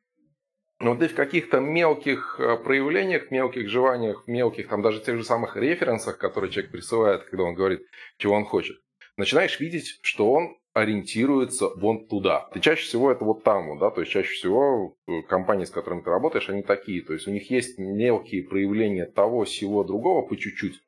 Но 0.80 0.96
ты 0.96 1.08
в 1.08 1.14
каких-то 1.14 1.60
мелких 1.60 2.40
э, 2.40 2.56
проявлениях, 2.56 3.30
мелких 3.30 3.68
желаниях, 3.68 4.24
мелких, 4.26 4.68
там 4.68 4.80
даже 4.80 5.00
тех 5.00 5.18
же 5.18 5.24
самых 5.24 5.56
референсах, 5.56 6.16
которые 6.16 6.50
человек 6.50 6.72
присылает, 6.72 7.24
когда 7.24 7.44
он 7.44 7.54
говорит, 7.54 7.82
чего 8.16 8.34
он 8.34 8.46
хочет, 8.46 8.78
начинаешь 9.18 9.60
видеть, 9.60 9.98
что 10.00 10.32
он 10.32 10.56
ориентируется 10.72 11.68
вон 11.76 12.06
туда. 12.06 12.48
И 12.54 12.60
чаще 12.60 12.84
всего 12.84 13.12
это 13.12 13.26
вот 13.26 13.44
там, 13.44 13.78
да, 13.78 13.90
то 13.90 14.00
есть 14.00 14.10
чаще 14.10 14.32
всего 14.32 14.96
э, 15.06 15.20
компании, 15.28 15.66
с 15.66 15.70
которыми 15.70 16.00
ты 16.00 16.08
работаешь, 16.08 16.48
они 16.48 16.62
такие, 16.62 17.02
то 17.02 17.12
есть 17.12 17.28
у 17.28 17.30
них 17.30 17.50
есть 17.50 17.78
мелкие 17.78 18.42
проявления 18.42 19.04
того, 19.04 19.44
всего 19.44 19.84
другого 19.84 20.26
по 20.26 20.34
чуть-чуть. 20.34 20.80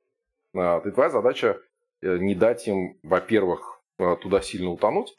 А, 0.54 0.80
и 0.82 0.90
твоя 0.90 1.10
задача 1.10 1.60
э, 2.00 2.16
не 2.16 2.34
дать 2.34 2.66
им, 2.66 2.98
во-первых, 3.02 3.80
туда 4.22 4.40
сильно 4.40 4.70
утонуть, 4.70 5.14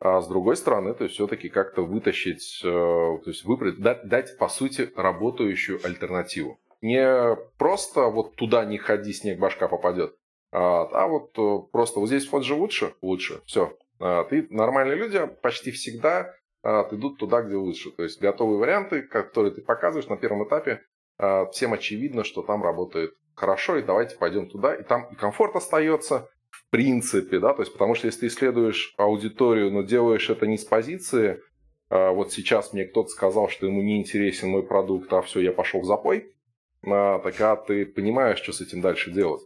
а 0.00 0.20
с 0.20 0.28
другой 0.28 0.56
стороны, 0.56 0.94
то 0.94 1.04
есть 1.04 1.16
все-таки 1.16 1.48
как-то 1.48 1.82
вытащить, 1.82 2.60
э, 2.64 2.68
то 2.68 3.22
есть 3.26 3.44
выбрать, 3.44 3.80
дать, 3.80 4.06
дать, 4.08 4.38
по 4.38 4.48
сути, 4.48 4.90
работающую 4.94 5.80
альтернативу. 5.84 6.58
Не 6.80 7.36
просто 7.58 8.02
вот 8.02 8.36
туда 8.36 8.64
не 8.64 8.78
ходи, 8.78 9.12
снег 9.12 9.38
башка 9.38 9.66
попадет, 9.66 10.14
а, 10.50 10.82
а 10.92 11.08
вот 11.08 11.36
э, 11.36 11.58
просто 11.72 12.00
вот 12.00 12.06
здесь 12.06 12.30
вот 12.30 12.44
же 12.44 12.54
лучше, 12.54 12.94
лучше, 13.02 13.42
все. 13.44 13.76
А, 14.00 14.24
ты, 14.24 14.46
нормальные 14.50 14.96
люди 14.96 15.20
почти 15.42 15.70
всегда 15.72 16.34
а, 16.62 16.88
идут 16.92 17.18
туда, 17.18 17.42
где 17.42 17.56
лучше. 17.56 17.90
То 17.90 18.04
есть 18.04 18.20
готовые 18.20 18.58
варианты, 18.58 19.02
которые 19.02 19.52
ты 19.52 19.62
показываешь 19.62 20.08
на 20.08 20.16
первом 20.16 20.46
этапе, 20.46 20.82
всем 21.50 21.72
очевидно, 21.72 22.22
что 22.22 22.42
там 22.42 22.62
работает 22.62 23.12
хорошо, 23.34 23.76
и 23.76 23.82
давайте 23.82 24.16
пойдем 24.16 24.48
туда, 24.48 24.76
и 24.76 24.84
там 24.84 25.08
и 25.10 25.16
комфорт 25.16 25.56
остается, 25.56 26.30
принципе, 26.70 27.40
да, 27.40 27.54
то 27.54 27.62
есть 27.62 27.72
потому 27.72 27.94
что 27.94 28.06
если 28.06 28.20
ты 28.20 28.26
исследуешь 28.26 28.94
аудиторию, 28.96 29.70
но 29.72 29.82
делаешь 29.82 30.30
это 30.30 30.46
не 30.46 30.58
с 30.58 30.64
позиции, 30.64 31.40
а 31.90 32.12
вот 32.12 32.32
сейчас 32.32 32.72
мне 32.72 32.84
кто-то 32.84 33.08
сказал, 33.08 33.48
что 33.48 33.66
ему 33.66 33.82
не 33.82 33.98
интересен 33.98 34.50
мой 34.50 34.62
продукт, 34.62 35.12
а 35.12 35.22
все, 35.22 35.40
я 35.40 35.52
пошел 35.52 35.80
в 35.80 35.86
запой, 35.86 36.34
а, 36.86 37.18
так 37.20 37.40
а 37.40 37.56
ты 37.56 37.86
понимаешь, 37.86 38.38
что 38.38 38.52
с 38.52 38.60
этим 38.60 38.80
дальше 38.80 39.10
делать. 39.10 39.42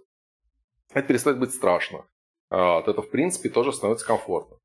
Это 0.93 1.09
перестает 1.09 1.39
быть 1.39 1.55
страшно. 1.55 2.05
А, 2.51 2.81
это, 2.81 3.01
в 3.01 3.11
принципе, 3.11 3.49
тоже 3.49 3.73
становится 3.73 4.07
комфортно. 4.07 4.59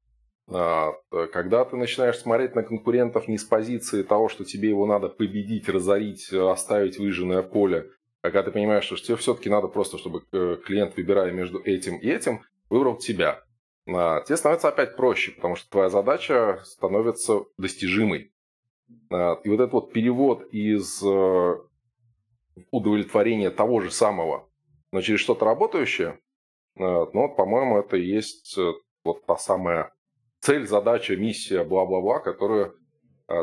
Когда 0.48 1.66
ты 1.66 1.76
начинаешь 1.76 2.18
смотреть 2.20 2.56
на 2.56 2.64
конкурентов 2.64 3.28
не 3.28 3.38
с 3.38 3.44
позиции 3.44 4.02
того, 4.02 4.30
что 4.30 4.46
тебе 4.46 4.70
его 4.70 4.86
надо 4.86 5.10
победить, 5.10 5.68
разорить, 5.68 6.32
оставить 6.32 6.98
выжженное 6.98 7.42
поле, 7.42 7.90
а 8.22 8.30
когда 8.30 8.44
ты 8.44 8.52
понимаешь, 8.52 8.84
что 8.84 8.96
тебе 8.96 9.16
все-таки 9.16 9.50
надо 9.50 9.68
просто, 9.68 9.98
чтобы 9.98 10.24
э, 10.32 10.58
клиент, 10.66 10.98
выбирая 10.98 11.32
между 11.32 11.60
этим 11.60 11.98
и 11.98 12.10
этим, 12.10 12.42
выбрал 12.70 12.98
тебя, 12.98 13.44
а, 13.88 14.22
тебе 14.22 14.38
становится 14.38 14.68
опять 14.70 14.96
проще, 14.96 15.32
потому 15.32 15.56
что 15.56 15.70
твоя 15.70 15.90
задача 15.90 16.62
становится 16.66 17.46
достижимой. 17.58 18.34
А, 19.10 19.40
и 19.44 19.50
вот 19.50 19.60
этот 19.60 19.74
вот 19.74 19.94
перевод 19.94 20.44
из 20.52 21.02
э, 21.04 21.56
удовлетворения 22.72 23.50
того 23.50 23.80
же 23.80 23.92
самого, 23.92 24.50
но 24.92 25.02
через 25.02 25.20
что-то 25.20 25.46
работающее, 25.46 26.20
а, 26.78 27.08
ну, 27.14 27.34
по-моему, 27.34 27.80
это 27.80 27.98
и 27.98 28.06
есть 28.06 28.58
э, 28.58 28.74
вот 29.06 29.26
та 29.26 29.38
самая 29.38 29.94
цель, 30.42 30.68
задача, 30.68 31.16
миссия, 31.16 31.64
бла-бла-бла, 31.64 32.20
которую 32.20 32.78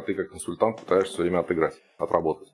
ты 0.06 0.14
как 0.14 0.30
консультант 0.30 0.80
пытаешься 0.80 1.12
все 1.12 1.22
время 1.22 1.40
отыграть, 1.40 1.74
отработать 1.98 2.54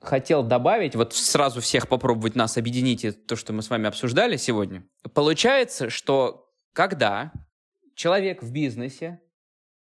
хотел 0.00 0.42
добавить, 0.42 0.96
вот 0.96 1.14
сразу 1.14 1.60
всех 1.60 1.88
попробовать 1.88 2.34
нас 2.34 2.56
объединить, 2.56 3.26
то, 3.26 3.36
что 3.36 3.52
мы 3.52 3.62
с 3.62 3.70
вами 3.70 3.86
обсуждали 3.86 4.36
сегодня. 4.36 4.84
Получается, 5.14 5.90
что 5.90 6.48
когда 6.72 7.32
человек 7.94 8.42
в 8.42 8.50
бизнесе, 8.50 9.20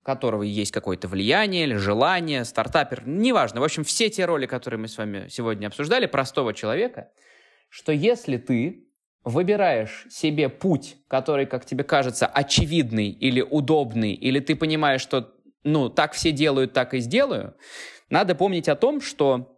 которого 0.03 0.43
есть 0.43 0.71
какое-то 0.71 1.07
влияние 1.07 1.63
или 1.63 1.75
желание, 1.75 2.43
стартапер, 2.43 3.03
неважно, 3.07 3.61
в 3.61 3.63
общем, 3.63 3.85
все 3.85 4.09
те 4.09 4.25
роли, 4.25 4.45
которые 4.45 4.79
мы 4.79 4.89
с 4.89 4.97
вами 4.97 5.27
сегодня 5.29 5.67
обсуждали, 5.67 6.05
простого 6.05 6.53
человека, 6.53 7.09
что 7.69 7.93
если 7.93 8.37
ты 8.37 8.89
выбираешь 9.23 10.05
себе 10.09 10.49
путь, 10.49 10.97
который, 11.07 11.45
как 11.45 11.65
тебе 11.65 11.85
кажется, 11.85 12.27
очевидный 12.27 13.09
или 13.09 13.41
удобный, 13.41 14.13
или 14.13 14.41
ты 14.41 14.57
понимаешь, 14.57 15.01
что 15.01 15.33
ну, 15.63 15.89
так 15.89 16.11
все 16.11 16.31
делают, 16.31 16.73
так 16.73 16.93
и 16.93 16.99
сделаю, 16.99 17.55
надо 18.09 18.35
помнить 18.35 18.67
о 18.67 18.75
том, 18.75 18.99
что 18.99 19.52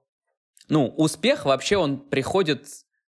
ну, 0.70 0.88
успех 0.88 1.46
вообще 1.46 1.78
он 1.78 2.00
приходит 2.00 2.68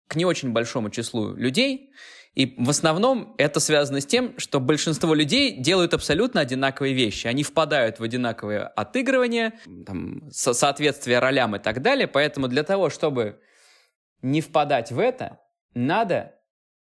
к 0.09 0.17
не 0.17 0.25
очень 0.25 0.53
большому 0.53 0.91
числу 0.91 1.35
людей, 1.35 1.93
и 2.35 2.55
в 2.57 2.71
основном 2.71 3.35
это 3.37 3.61
связано 3.61 4.01
с 4.01 4.07
тем, 4.07 4.39
что 4.39 4.59
большинство 4.59 5.13
людей 5.13 5.59
делают 5.59 5.93
абсолютно 5.93 6.41
одинаковые 6.41 6.95
вещи. 6.95 7.27
Они 7.27 7.43
впадают 7.43 7.99
в 7.99 8.03
одинаковые 8.03 8.61
отыгрывания, 8.61 9.53
там, 9.87 10.31
со 10.31 10.55
соответствие 10.55 11.19
ролям 11.19 11.57
и 11.57 11.59
так 11.59 11.83
далее. 11.83 12.09
Поэтому 12.09 12.49
для 12.49 12.63
того, 12.63 12.89
чтобы 12.89 13.39
не 14.23 14.41
впадать 14.41 14.93
в 14.93 14.99
это, 14.99 15.41
надо 15.75 16.35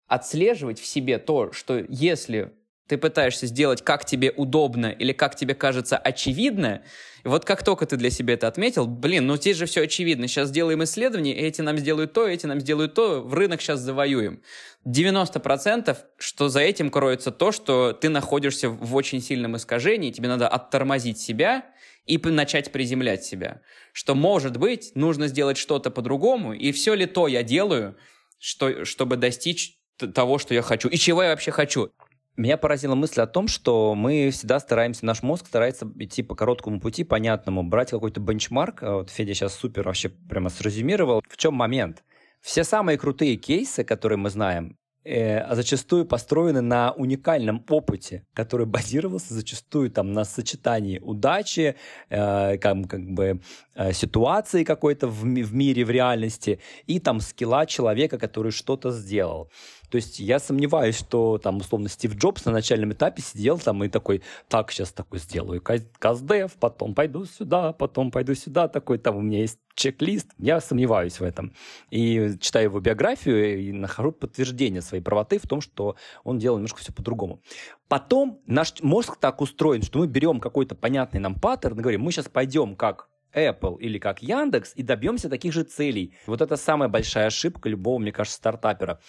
отслеживать 0.07 0.81
в 0.81 0.87
себе 0.87 1.18
то, 1.18 1.52
что 1.52 1.78
если 1.88 2.58
ты 2.88 2.96
пытаешься 2.96 3.46
сделать, 3.46 3.83
как 3.83 4.05
тебе 4.05 4.33
удобно 4.35 4.87
или 4.87 5.12
как 5.12 5.37
тебе 5.37 5.55
кажется 5.55 5.96
очевидно, 5.98 6.83
и 7.24 7.29
вот 7.29 7.44
как 7.44 7.62
только 7.62 7.85
ты 7.85 7.96
для 7.96 8.11
себя 8.11 8.35
это 8.35 8.48
отметил, 8.48 8.87
блин, 8.87 9.27
ну 9.27 9.37
здесь 9.37 9.57
же 9.57 9.66
все 9.66 9.83
очевидно, 9.83 10.27
сейчас 10.27 10.48
сделаем 10.48 10.83
исследование, 10.83 11.37
эти 11.37 11.61
нам 11.61 11.77
сделают 11.77 12.14
то, 12.14 12.27
эти 12.27 12.46
нам 12.46 12.61
сделают 12.61 12.94
то, 12.94 13.20
в 13.20 13.35
рынок 13.35 13.61
сейчас 13.61 13.81
завоюем. 13.81 14.42
90% 14.87 15.96
что 16.16 16.48
за 16.48 16.61
этим 16.61 16.90
кроется 16.90 17.31
то, 17.31 17.53
что 17.53 17.92
ты 17.92 18.09
находишься 18.09 18.70
в 18.70 18.94
очень 18.94 19.20
сильном 19.20 19.57
искажении, 19.57 20.11
тебе 20.11 20.29
надо 20.29 20.48
оттормозить 20.48 21.18
себя 21.18 21.66
и 22.07 22.16
начать 22.16 22.72
приземлять 22.72 23.22
себя. 23.22 23.61
Что, 23.92 24.14
может 24.14 24.57
быть, 24.57 24.92
нужно 24.94 25.29
сделать 25.29 25.59
что-то 25.59 25.90
по-другому, 25.90 26.55
и 26.55 26.72
все 26.72 26.94
ли 26.94 27.05
то 27.05 27.29
я 27.29 27.42
делаю, 27.42 27.96
что, 28.38 28.87
чтобы 28.87 29.16
достичь 29.16 29.79
того, 29.98 30.38
что 30.38 30.55
я 30.55 30.62
хочу, 30.62 30.88
и 30.88 30.96
чего 30.96 31.22
я 31.22 31.31
вообще 31.31 31.51
хочу. 31.51 31.90
Меня 32.38 32.57
поразила 32.57 32.94
мысль 32.94 33.20
о 33.20 33.27
том, 33.27 33.48
что 33.48 33.96
мы 33.96 34.31
всегда 34.31 34.61
стараемся, 34.61 35.05
наш 35.05 35.24
мозг 35.24 35.48
старается 35.48 35.90
идти 35.98 36.22
по 36.22 36.37
короткому 36.37 36.79
пути, 36.79 37.03
понятному, 37.03 37.64
брать 37.64 37.90
какой-то 37.90 38.20
бенчмарк. 38.20 38.81
А 38.85 38.94
вот 38.98 39.11
Федя 39.11 39.35
сейчас 39.35 39.55
супер 39.55 39.83
вообще 39.83 40.09
прямо 40.09 40.48
срезюмировал. 40.48 41.20
В 41.29 41.37
чем 41.37 41.55
момент? 41.55 42.05
Все 42.40 42.62
самые 42.62 42.96
крутые 42.96 43.35
кейсы, 43.35 43.83
которые 43.83 44.18
мы 44.18 44.31
знаем, 44.31 44.77
э, 45.05 45.53
зачастую 45.53 46.07
построены 46.07 46.61
на 46.61 46.92
уникальном 46.92 47.64
опыте, 47.68 48.24
который 48.35 48.66
базировался 48.77 49.35
зачастую 49.35 49.90
там 49.90 50.12
на 50.12 50.24
сочетании 50.24 51.01
удачи, 51.01 51.74
э, 52.09 52.59
как, 52.59 52.88
как 52.88 53.11
бы 53.11 53.40
э, 53.74 53.92
ситуации 53.92 54.62
какой-то 54.62 55.09
в, 55.09 55.22
в 55.22 55.55
мире, 55.55 55.85
в 55.85 55.90
реальности 55.90 56.61
и 56.87 57.01
там 57.01 57.18
скилла 57.18 57.66
человека, 57.66 58.16
который 58.16 58.53
что-то 58.53 58.92
сделал. 58.92 59.51
То 59.90 59.96
есть 59.96 60.18
я 60.18 60.38
сомневаюсь, 60.38 60.98
что 60.98 61.38
там, 61.38 61.59
условно, 61.59 61.88
Стив 61.88 62.14
Джобс 62.14 62.44
на 62.44 62.53
начальном 62.53 62.92
этапе 62.92 63.22
сидел 63.22 63.59
там 63.59 63.83
и 63.85 63.88
такой, 63.88 64.22
так, 64.48 64.70
сейчас 64.70 64.92
такой 64.92 65.18
сделаю 65.18 65.62
каздев, 65.98 66.53
потом 66.61 66.94
пойду 66.94 67.24
сюда, 67.24 67.72
потом 67.72 68.11
пойду 68.11 68.35
сюда, 68.35 68.68
такой 68.68 68.98
там 68.98 69.16
у 69.16 69.20
меня 69.20 69.40
есть 69.40 69.59
чек-лист. 69.74 70.31
Я 70.38 70.61
сомневаюсь 70.61 71.20
в 71.20 71.22
этом. 71.22 71.53
И 71.90 72.37
читаю 72.40 72.66
его 72.66 72.81
биографию 72.81 73.61
и 73.61 73.72
нахожу 73.72 74.12
подтверждение 74.12 74.83
своей 74.83 75.03
правоты 75.03 75.38
в 75.38 75.46
том, 75.46 75.61
что 75.61 75.96
он 76.24 76.38
делал 76.38 76.57
немножко 76.57 76.81
все 76.81 76.92
по-другому. 76.92 77.40
Потом 77.88 78.40
наш 78.46 78.74
мозг 78.83 79.16
так 79.18 79.40
устроен, 79.40 79.83
что 79.83 80.01
мы 80.01 80.07
берем 80.07 80.40
какой-то 80.40 80.74
понятный 80.74 81.20
нам 81.20 81.35
паттерн 81.35 81.79
и 81.79 81.83
говорим, 81.83 82.03
мы 82.03 82.12
сейчас 82.12 82.29
пойдем 82.29 82.77
как 82.77 83.09
Apple 83.35 83.79
или 83.79 83.98
как 83.98 84.22
Яндекс 84.22 84.72
и 84.74 84.83
добьемся 84.83 85.29
таких 85.29 85.53
же 85.53 85.62
целей. 85.62 86.14
Вот 86.27 86.40
это 86.40 86.57
самая 86.57 86.88
большая 86.88 87.27
ошибка 87.27 87.68
любого, 87.68 87.98
мне 87.98 88.12
кажется, 88.12 88.38
стартапера. 88.38 89.01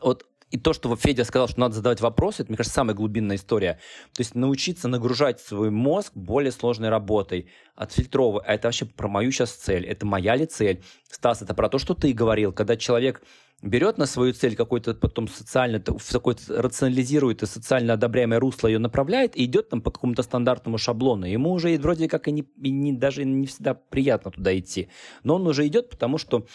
Вот 0.00 0.26
и 0.54 0.56
то, 0.56 0.72
что 0.72 0.94
Федя 0.94 1.24
сказал, 1.24 1.48
что 1.48 1.58
надо 1.58 1.74
задавать 1.74 2.00
вопросы, 2.00 2.42
это, 2.42 2.52
мне 2.52 2.56
кажется, 2.56 2.76
самая 2.76 2.94
глубинная 2.94 3.34
история. 3.34 3.80
То 4.12 4.20
есть 4.20 4.36
научиться 4.36 4.86
нагружать 4.86 5.40
свой 5.40 5.70
мозг 5.70 6.12
более 6.14 6.52
сложной 6.52 6.90
работой, 6.90 7.48
отфильтровывать. 7.74 8.44
А 8.46 8.54
это 8.54 8.68
вообще 8.68 8.84
про 8.84 9.08
мою 9.08 9.32
сейчас 9.32 9.50
цель. 9.50 9.84
Это 9.84 10.06
моя 10.06 10.36
ли 10.36 10.46
цель? 10.46 10.84
Стас, 11.10 11.42
это 11.42 11.54
про 11.54 11.68
то, 11.68 11.78
что 11.78 11.94
ты 11.94 12.12
говорил. 12.12 12.52
Когда 12.52 12.76
человек 12.76 13.22
берет 13.62 13.98
на 13.98 14.06
свою 14.06 14.32
цель 14.32 14.54
какой-то 14.54 14.94
потом 14.94 15.26
социально, 15.26 15.82
в 15.84 16.12
какой-то 16.12 16.62
рационализирует 16.62 17.42
и 17.42 17.46
социально 17.46 17.94
одобряемое 17.94 18.38
русло 18.38 18.68
ее 18.68 18.78
направляет 18.78 19.36
и 19.36 19.44
идет 19.44 19.70
там 19.70 19.80
по 19.80 19.90
какому-то 19.90 20.22
стандартному 20.22 20.78
шаблону. 20.78 21.26
Ему 21.26 21.50
уже 21.50 21.76
вроде 21.78 22.08
как 22.08 22.28
и, 22.28 22.32
не, 22.32 22.42
и 22.62 22.70
не, 22.70 22.92
даже 22.92 23.24
не 23.24 23.46
всегда 23.46 23.74
приятно 23.74 24.30
туда 24.30 24.56
идти. 24.56 24.88
Но 25.24 25.36
он 25.36 25.46
уже 25.48 25.66
идет, 25.66 25.90
потому 25.90 26.18
что 26.18 26.46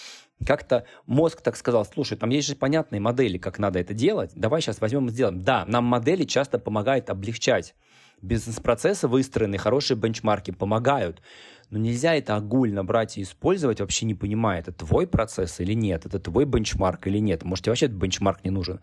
как-то 0.46 0.86
мозг 1.06 1.42
так 1.42 1.56
сказал, 1.56 1.86
слушай, 1.86 2.18
там 2.18 2.30
есть 2.30 2.48
же 2.48 2.56
понятные 2.56 3.00
модели, 3.00 3.38
как 3.38 3.60
надо 3.60 3.80
это 3.80 3.94
делать, 3.94 4.32
давай 4.36 4.62
сейчас 4.62 4.82
возьмем 4.82 5.08
и 5.08 5.12
сделаем. 5.12 5.44
Да, 5.44 5.66
нам 5.68 5.84
модели 5.86 6.24
часто 6.24 6.60
помогают 6.60 7.10
облегчать. 7.10 7.76
Бизнес-процессы 8.22 9.08
выстроенные, 9.08 9.60
хорошие 9.60 9.96
бенчмарки 9.98 10.52
помогают. 10.52 11.22
Но 11.70 11.78
нельзя 11.78 12.16
это 12.16 12.36
огульно 12.36 12.84
брать 12.84 13.18
и 13.18 13.22
использовать, 13.22 13.80
вообще 13.80 14.06
не 14.06 14.16
понимая, 14.16 14.60
это 14.60 14.72
твой 14.72 15.08
процесс 15.08 15.60
или 15.60 15.74
нет, 15.74 16.06
это 16.06 16.20
твой 16.20 16.46
бенчмарк 16.46 17.08
или 17.08 17.20
нет. 17.20 17.44
Может, 17.44 17.66
тебе 17.66 17.72
вообще 17.72 17.86
этот 17.86 17.98
бенчмарк 17.98 18.44
не 18.44 18.50
нужен. 18.50 18.82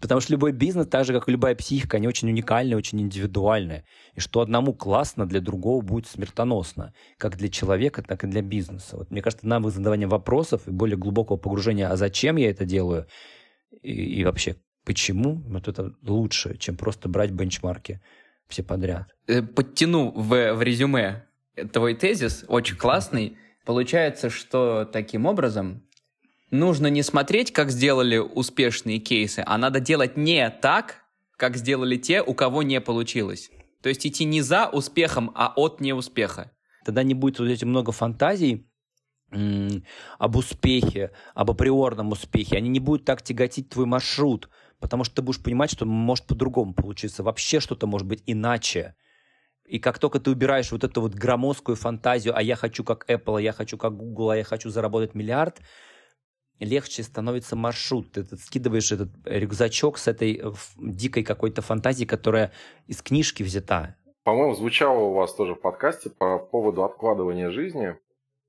Потому 0.00 0.20
что 0.20 0.32
любой 0.32 0.52
бизнес, 0.52 0.86
так 0.86 1.04
же, 1.06 1.12
как 1.12 1.28
и 1.28 1.32
любая 1.32 1.54
психика, 1.54 1.96
они 1.96 2.06
очень 2.06 2.28
уникальные, 2.28 2.76
очень 2.76 3.00
индивидуальные. 3.00 3.84
И 4.14 4.20
что 4.20 4.40
одному 4.40 4.74
классно, 4.74 5.26
для 5.26 5.40
другого 5.40 5.80
будет 5.80 6.06
смертоносно. 6.06 6.92
Как 7.16 7.36
для 7.36 7.48
человека, 7.48 8.02
так 8.02 8.24
и 8.24 8.26
для 8.26 8.42
бизнеса. 8.42 8.98
Вот 8.98 9.10
мне 9.10 9.22
кажется, 9.22 9.46
нам 9.46 9.68
задавание 9.70 10.06
вопросов 10.06 10.68
и 10.68 10.70
более 10.70 10.98
глубокого 10.98 11.38
погружения, 11.38 11.90
а 11.90 11.96
зачем 11.96 12.36
я 12.36 12.50
это 12.50 12.66
делаю, 12.66 13.06
и, 13.82 14.20
и 14.20 14.24
вообще 14.24 14.56
почему, 14.84 15.42
вот 15.48 15.66
это 15.66 15.94
лучше, 16.02 16.56
чем 16.58 16.76
просто 16.76 17.08
брать 17.08 17.30
бенчмарки 17.30 18.00
все 18.48 18.62
подряд. 18.62 19.08
Э, 19.26 19.42
подтяну 19.42 20.10
в, 20.10 20.54
в 20.54 20.62
резюме 20.62 21.26
твой 21.72 21.94
тезис, 21.94 22.44
очень 22.48 22.76
классный. 22.76 23.36
Получается, 23.64 24.30
что 24.30 24.84
таким 24.84 25.26
образом 25.26 25.82
нужно 26.50 26.86
не 26.88 27.02
смотреть, 27.02 27.52
как 27.52 27.70
сделали 27.70 28.18
успешные 28.18 28.98
кейсы, 28.98 29.42
а 29.46 29.58
надо 29.58 29.80
делать 29.80 30.16
не 30.16 30.48
так, 30.50 31.02
как 31.36 31.56
сделали 31.56 31.96
те, 31.96 32.22
у 32.22 32.34
кого 32.34 32.62
не 32.62 32.80
получилось. 32.80 33.50
То 33.82 33.88
есть 33.88 34.06
идти 34.06 34.24
не 34.24 34.42
за 34.42 34.68
успехом, 34.68 35.30
а 35.34 35.52
от 35.54 35.80
неуспеха. 35.80 36.50
Тогда 36.84 37.02
не 37.02 37.14
будет 37.14 37.38
вот 37.38 37.48
этих 37.48 37.66
много 37.66 37.92
фантазий 37.92 38.68
об 39.30 40.36
успехе, 40.36 41.10
об 41.34 41.50
априорном 41.50 42.12
успехе. 42.12 42.56
Они 42.56 42.68
не 42.68 42.80
будут 42.80 43.04
так 43.04 43.22
тяготить 43.22 43.68
твой 43.68 43.86
маршрут, 43.86 44.48
потому 44.80 45.04
что 45.04 45.16
ты 45.16 45.22
будешь 45.22 45.42
понимать, 45.42 45.70
что 45.70 45.84
может 45.84 46.26
по-другому 46.26 46.74
получиться. 46.74 47.22
Вообще 47.22 47.60
что-то 47.60 47.86
может 47.86 48.06
быть 48.06 48.22
иначе. 48.26 48.94
И 49.66 49.80
как 49.80 49.98
только 49.98 50.20
ты 50.20 50.30
убираешь 50.30 50.70
вот 50.70 50.84
эту 50.84 51.00
вот 51.00 51.14
громоздкую 51.14 51.76
фантазию, 51.76 52.36
а 52.36 52.42
я 52.42 52.54
хочу 52.54 52.84
как 52.84 53.08
Apple, 53.10 53.38
а 53.38 53.40
я 53.40 53.52
хочу 53.52 53.76
как 53.76 53.96
Google, 53.96 54.30
а 54.30 54.36
я 54.36 54.44
хочу 54.44 54.70
заработать 54.70 55.14
миллиард, 55.14 55.60
легче 56.60 57.02
становится 57.02 57.56
маршрут. 57.56 58.12
Ты, 58.12 58.24
ты 58.24 58.36
скидываешь 58.36 58.92
этот 58.92 59.10
рюкзачок 59.24 59.98
с 59.98 60.08
этой 60.08 60.40
э, 60.42 60.52
дикой 60.78 61.22
какой-то 61.22 61.62
фантазией, 61.62 62.06
которая 62.06 62.52
из 62.86 63.02
книжки 63.02 63.42
взята. 63.42 63.96
По-моему, 64.24 64.54
звучало 64.54 64.98
у 65.00 65.14
вас 65.14 65.34
тоже 65.34 65.54
в 65.54 65.60
подкасте 65.60 66.10
по 66.10 66.38
поводу 66.38 66.84
откладывания 66.84 67.50
жизни. 67.50 67.96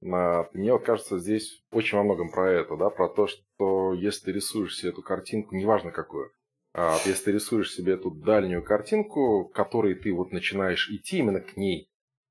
Мне 0.02 0.74
вот 0.74 0.84
кажется, 0.84 1.18
здесь 1.18 1.64
очень 1.72 1.98
во 1.98 2.04
многом 2.04 2.30
про 2.30 2.52
это, 2.52 2.76
да, 2.78 2.90
про 2.90 3.10
то, 3.10 3.28
что 3.28 3.94
если 3.94 4.26
ты 4.26 4.32
рисуешь 4.34 4.78
себе 4.78 4.90
эту 4.90 5.02
картинку, 5.02 5.56
неважно 5.56 5.92
какую, 5.92 6.32
а 6.74 6.98
если 7.06 7.26
ты 7.26 7.32
рисуешь 7.32 7.74
себе 7.74 7.94
эту 7.94 8.12
дальнюю 8.12 8.64
картинку, 8.64 9.46
которой 9.54 9.96
ты 9.96 10.14
вот 10.14 10.32
начинаешь 10.32 10.90
идти 10.92 11.18
именно 11.18 11.42
к 11.42 11.58
ней, 11.58 11.90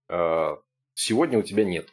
а, 0.08 0.58
сегодня 0.94 1.38
у 1.38 1.42
тебя 1.42 1.64
нет. 1.64 1.88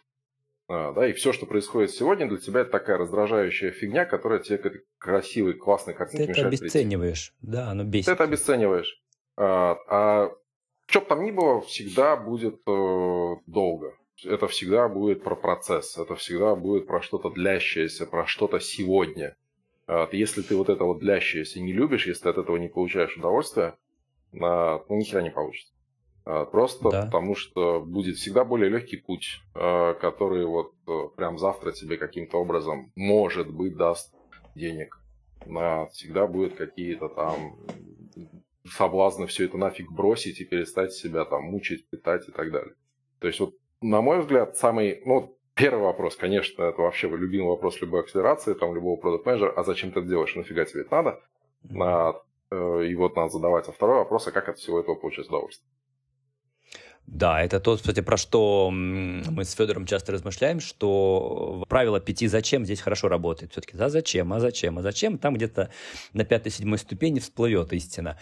А, 0.68 0.94
да, 0.94 1.08
и 1.08 1.14
все, 1.14 1.34
что 1.34 1.46
происходит 1.46 1.92
сегодня, 1.92 2.28
для 2.28 2.38
тебя 2.38 2.62
это 2.62 2.72
такая 2.72 2.98
раздражающая 2.98 3.72
фигня, 3.72 4.06
которая 4.06 4.40
тебе 4.40 4.58
к 4.58 4.66
этой 4.66 4.82
красивой, 4.98 5.54
классной 5.54 5.94
картинке 5.94 6.26
ты 6.26 6.30
мешает 6.30 6.54
это 6.54 6.64
обесцениваешь, 6.64 7.34
прийти. 7.40 7.54
да, 7.54 7.70
оно 7.70 7.84
бесит. 7.84 8.06
Ты 8.06 8.12
это 8.14 8.24
обесцениваешь. 8.24 9.02
А, 9.36 9.78
а 9.88 10.32
что 10.86 11.02
бы 11.02 11.06
там 11.08 11.24
ни 11.24 11.32
было, 11.32 11.62
всегда 11.62 12.16
будет 12.16 12.62
э, 12.66 13.36
долго. 13.48 13.94
Это 14.24 14.48
всегда 14.48 14.88
будет 14.88 15.24
про 15.24 15.36
процесс, 15.36 15.98
это 15.98 16.16
всегда 16.16 16.56
будет 16.56 16.88
про 16.88 17.02
что-то 17.02 17.30
длящееся, 17.30 18.06
про 18.06 18.26
что-то 18.26 18.60
сегодня. 18.60 19.36
А, 19.88 20.08
если 20.12 20.42
ты 20.44 20.56
вот 20.56 20.70
это 20.70 20.86
вот 20.86 21.00
длящееся 21.00 21.60
не 21.60 21.74
любишь, 21.74 22.08
если 22.08 22.24
ты 22.24 22.30
от 22.30 22.38
этого 22.38 22.56
не 22.56 22.70
получаешь 22.70 23.18
удовольствие, 23.18 23.76
ну, 24.32 24.84
ни 24.90 25.04
хера 25.04 25.22
не 25.22 25.30
получится. 25.30 25.73
А, 26.26 26.46
просто 26.46 26.90
да. 26.90 27.06
потому 27.06 27.36
что 27.36 27.82
будет 27.82 28.16
всегда 28.16 28.46
более 28.46 28.70
легкий 28.70 28.98
путь, 28.98 29.42
а, 29.54 29.94
который 29.96 30.46
вот 30.46 30.74
э, 30.88 31.10
прям 31.16 31.38
завтра 31.38 31.72
тебе 31.72 31.98
каким-то 31.98 32.38
образом, 32.38 32.92
может 32.96 33.52
быть, 33.52 33.76
даст 33.76 34.14
денег. 34.56 35.00
Всегда 35.92 36.26
будет 36.26 36.56
какие-то 36.56 37.10
там 37.10 37.58
соблазны 38.66 39.28
все 39.28 39.46
это 39.46 39.58
нафиг 39.58 39.92
бросить 39.92 40.40
и 40.40 40.46
перестать 40.46 40.94
себя 40.94 41.26
там 41.26 41.44
мучить, 41.44 41.90
питать 41.90 42.30
и 42.30 42.32
так 42.32 42.50
далее. 42.50 42.76
То 43.20 43.28
есть 43.28 43.42
вот, 43.42 43.56
на 43.82 44.02
мой 44.02 44.22
взгляд, 44.22 44.56
самый, 44.56 45.02
ну, 45.06 45.38
первый 45.54 45.84
вопрос, 45.84 46.16
конечно, 46.16 46.64
это 46.64 46.82
вообще 46.82 47.10
любимый 47.10 47.50
вопрос 47.50 47.82
любой 47.82 48.02
акселерации, 48.02 48.54
там, 48.54 48.74
любого 48.74 48.96
продукт 48.96 49.26
менеджера 49.26 49.52
а 49.52 49.64
зачем 49.64 49.92
ты 49.92 50.00
это 50.00 50.08
делаешь, 50.08 50.34
нафига 50.36 50.64
тебе 50.64 50.84
это 50.84 50.96
надо? 50.96 51.22
Mm-hmm. 51.66 52.88
И 52.88 52.96
вот 52.96 53.16
надо 53.16 53.30
задавать. 53.30 53.68
А 53.68 53.72
второй 53.72 53.98
вопрос, 53.98 54.28
а 54.28 54.32
как 54.32 54.48
от 54.48 54.60
всего 54.60 54.80
этого 54.80 54.96
получить 54.96 55.28
удовольствие? 55.28 55.68
Да, 57.06 57.44
это 57.44 57.60
то, 57.60 57.76
кстати, 57.76 58.00
про 58.00 58.16
что 58.16 58.70
мы 58.72 59.44
с 59.44 59.54
Федором 59.54 59.86
часто 59.86 60.14
размышляем, 60.14 60.60
что 60.62 61.66
правило 61.68 62.00
пяти 62.00 62.28
«зачем» 62.28 62.64
здесь 62.64 62.80
хорошо 62.80 63.10
работает. 63.10 63.52
Все-таки 63.52 63.78
«да, 63.78 63.90
зачем?», 63.90 64.32
«а 64.32 64.40
зачем?», 64.40 64.80
«а 64.80 64.82
зачем?» 64.82 65.18
Там 65.18 65.36
где-то 65.36 65.70
на 66.14 66.24
пятой-седьмой 66.24 66.78
ступени 66.78 67.20
всплывет 67.20 67.74
истина. 67.74 68.18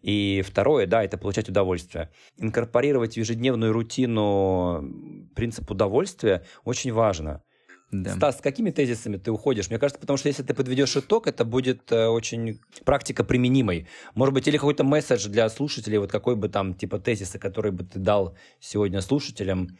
И 0.00 0.42
второе, 0.46 0.86
да, 0.86 1.04
это 1.04 1.18
получать 1.18 1.50
удовольствие. 1.50 2.08
Инкорпорировать 2.38 3.14
в 3.14 3.16
ежедневную 3.18 3.72
рутину 3.72 5.28
принцип 5.34 5.70
удовольствия 5.70 6.44
очень 6.64 6.92
важно– 6.92 7.42
да. 7.92 8.14
Стас, 8.14 8.38
с 8.38 8.40
какими 8.40 8.70
тезисами 8.70 9.18
ты 9.18 9.30
уходишь? 9.30 9.68
Мне 9.68 9.78
кажется, 9.78 10.00
потому 10.00 10.16
что 10.16 10.28
если 10.28 10.42
ты 10.42 10.54
подведешь 10.54 10.96
итог, 10.96 11.26
это 11.26 11.44
будет 11.44 11.92
э, 11.92 12.06
очень 12.06 12.58
практика 12.86 13.22
применимой. 13.22 13.86
Может 14.14 14.34
быть, 14.34 14.48
или 14.48 14.56
какой-то 14.56 14.82
месседж 14.82 15.28
для 15.28 15.46
слушателей, 15.50 15.98
вот 15.98 16.10
какой 16.10 16.34
бы 16.34 16.48
там 16.48 16.72
типа 16.72 16.98
тезисы, 16.98 17.38
которые 17.38 17.72
бы 17.72 17.84
ты 17.84 17.98
дал 17.98 18.34
сегодня 18.60 19.02
слушателям, 19.02 19.76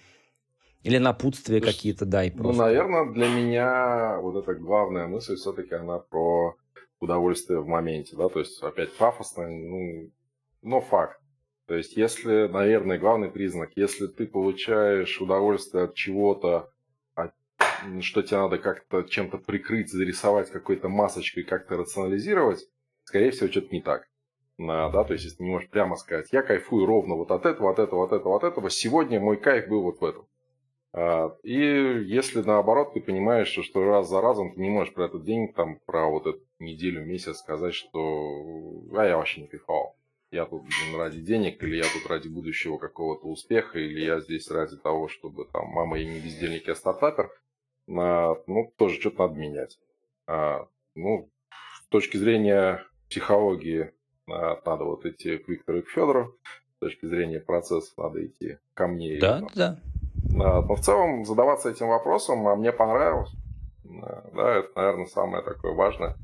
или 0.82 0.98
напутствия 0.98 1.60
какие-то, 1.60 2.04
да, 2.04 2.24
и 2.24 2.30
ну, 2.30 2.42
просто. 2.42 2.62
Ну, 2.62 2.68
наверное, 2.68 3.12
для 3.12 3.28
меня 3.28 4.18
вот 4.20 4.42
эта 4.42 4.54
главная 4.54 5.06
мысль 5.06 5.36
все-таки 5.36 5.74
она 5.74 5.98
про 5.98 6.56
удовольствие 7.00 7.60
в 7.60 7.66
моменте, 7.66 8.16
да, 8.16 8.28
то 8.28 8.40
есть 8.40 8.62
опять 8.62 8.92
пафосно, 8.96 9.48
ну, 9.48 10.10
но 10.60 10.80
факт. 10.80 11.18
То 11.66 11.76
есть, 11.76 11.96
если, 11.96 12.48
наверное, 12.48 12.98
главный 12.98 13.30
признак, 13.30 13.70
если 13.76 14.06
ты 14.06 14.26
получаешь 14.26 15.20
удовольствие 15.20 15.84
от 15.84 15.94
чего-то, 15.94 16.71
что 18.00 18.22
тебе 18.22 18.38
надо 18.38 18.58
как-то 18.58 19.02
чем-то 19.02 19.38
прикрыть, 19.38 19.90
зарисовать 19.90 20.50
какой-то 20.50 20.88
масочкой, 20.88 21.44
как-то 21.44 21.76
рационализировать, 21.76 22.66
скорее 23.04 23.30
всего, 23.30 23.50
что-то 23.50 23.68
не 23.74 23.82
так. 23.82 24.06
Да, 24.58 25.04
то 25.04 25.12
есть, 25.12 25.24
если 25.24 25.38
ты 25.38 25.44
не 25.44 25.50
можешь 25.50 25.70
прямо 25.70 25.96
сказать, 25.96 26.28
я 26.32 26.42
кайфую 26.42 26.86
ровно 26.86 27.14
вот 27.14 27.30
от 27.30 27.46
этого, 27.46 27.70
от 27.70 27.78
этого, 27.78 28.04
от 28.04 28.12
этого, 28.12 28.36
от 28.36 28.44
этого, 28.44 28.70
сегодня 28.70 29.18
мой 29.18 29.36
кайф 29.36 29.68
был 29.68 29.82
вот 29.82 30.00
в 30.00 30.04
этом. 30.04 30.26
А, 30.94 31.34
и 31.42 31.56
если 31.56 32.42
наоборот 32.42 32.92
ты 32.92 33.00
понимаешь, 33.00 33.48
что 33.48 33.84
раз 33.84 34.08
за 34.08 34.20
разом 34.20 34.54
ты 34.54 34.60
не 34.60 34.68
можешь 34.68 34.92
про 34.92 35.06
этот 35.06 35.24
день, 35.24 35.52
там, 35.52 35.80
про 35.86 36.06
вот 36.06 36.26
эту 36.26 36.40
неделю, 36.58 37.04
месяц 37.04 37.38
сказать, 37.38 37.74
что 37.74 38.82
а 38.94 39.04
я 39.04 39.16
вообще 39.16 39.40
не 39.42 39.46
кайфовал. 39.46 39.96
Я 40.30 40.46
тут 40.46 40.62
ради 40.96 41.20
денег, 41.20 41.62
или 41.62 41.76
я 41.76 41.82
тут 41.82 42.08
ради 42.08 42.28
будущего 42.28 42.78
какого-то 42.78 43.26
успеха, 43.26 43.78
или 43.78 44.00
я 44.00 44.20
здесь 44.20 44.50
ради 44.50 44.76
того, 44.76 45.08
чтобы 45.08 45.46
там 45.46 45.66
мама 45.68 45.98
я 45.98 46.04
не 46.10 46.20
бездельник, 46.20 46.66
я 46.68 46.74
стартапер, 46.74 47.30
ну, 47.86 48.72
тоже 48.76 49.00
что-то 49.00 49.26
надо 49.26 49.38
менять. 49.38 49.78
А, 50.26 50.66
ну, 50.94 51.30
точки 51.92 52.16
зрения 52.16 52.84
психологии 53.08 53.92
надо 54.26 54.84
вот 54.84 55.04
идти 55.04 55.36
к 55.36 55.48
Виктору 55.48 55.78
и 55.78 55.82
к 55.82 55.90
Федору, 55.90 56.34
с 56.76 56.78
точки 56.80 57.06
зрения 57.06 57.38
процесса 57.38 57.92
надо 57.98 58.24
идти 58.24 58.58
ко 58.74 58.88
мне. 58.88 59.18
Да, 59.20 59.40
и, 59.40 59.54
да. 59.54 59.78
Но 60.30 60.62
в 60.74 60.80
целом 60.80 61.24
задаваться 61.24 61.70
этим 61.70 61.88
вопросом, 61.88 62.48
а 62.48 62.56
мне 62.56 62.72
понравилось. 62.72 63.30
Да, 63.84 64.58
это, 64.58 64.68
наверное, 64.74 65.06
самое 65.06 65.44
такое 65.44 65.74
важное. 65.74 66.16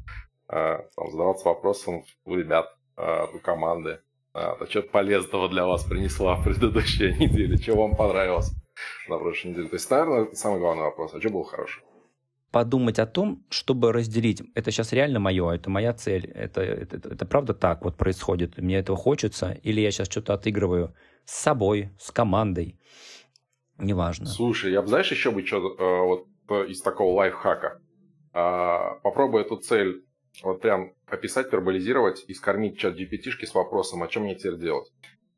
А, 0.48 0.78
там, 0.96 1.10
задаваться 1.10 1.48
вопросом 1.48 2.04
у 2.24 2.34
ребят, 2.34 2.74
а, 2.96 3.26
у 3.26 3.38
команды. 3.38 4.00
А, 4.32 4.56
что-то 4.70 4.88
полезного 4.88 5.50
для 5.50 5.66
вас 5.66 5.84
принесла 5.84 6.36
в 6.36 6.44
предыдущей 6.44 7.12
неделе, 7.18 7.58
что 7.58 7.76
вам 7.76 7.94
понравилось 7.94 8.52
на 9.08 9.18
прошлой 9.18 9.50
неделе. 9.50 9.68
То 9.68 9.76
есть, 9.76 9.90
наверное, 9.90 10.32
самый 10.34 10.60
главный 10.60 10.84
вопрос. 10.84 11.14
А 11.14 11.20
что 11.20 11.30
было 11.30 11.44
хорошего? 11.44 11.84
подумать 12.50 12.98
о 12.98 13.06
том, 13.06 13.44
чтобы 13.50 13.92
разделить. 13.92 14.42
Это 14.54 14.70
сейчас 14.70 14.92
реально 14.92 15.20
мое, 15.20 15.50
это 15.50 15.70
моя 15.70 15.92
цель. 15.92 16.26
Это, 16.26 16.62
это, 16.62 16.96
это, 16.96 17.08
это 17.10 17.26
правда 17.26 17.54
так 17.54 17.84
вот 17.84 17.96
происходит. 17.96 18.58
Мне 18.58 18.78
этого 18.78 18.96
хочется. 18.96 19.58
Или 19.62 19.80
я 19.80 19.90
сейчас 19.90 20.08
что-то 20.08 20.34
отыгрываю 20.34 20.94
с 21.24 21.34
собой, 21.34 21.90
с 21.98 22.10
командой. 22.10 22.78
Неважно. 23.76 24.26
Слушай, 24.26 24.72
я 24.72 24.82
бы, 24.82 24.88
знаешь, 24.88 25.10
еще 25.10 25.30
бы 25.30 25.46
что 25.46 25.58
э, 25.58 26.06
вот 26.06 26.26
э, 26.48 26.66
из 26.68 26.80
такого 26.80 27.14
лайфхака. 27.14 27.80
А, 28.32 28.94
попробуй 29.02 29.42
эту 29.42 29.56
цель 29.56 30.04
вот 30.42 30.60
прям 30.60 30.94
описать, 31.06 31.52
вербализировать 31.52 32.24
и 32.28 32.34
скормить 32.34 32.78
чат 32.78 32.98
gpt 32.98 33.46
с 33.46 33.54
вопросом, 33.54 34.02
о 34.02 34.08
чем 34.08 34.24
мне 34.24 34.34
теперь 34.34 34.56
делать. 34.56 34.90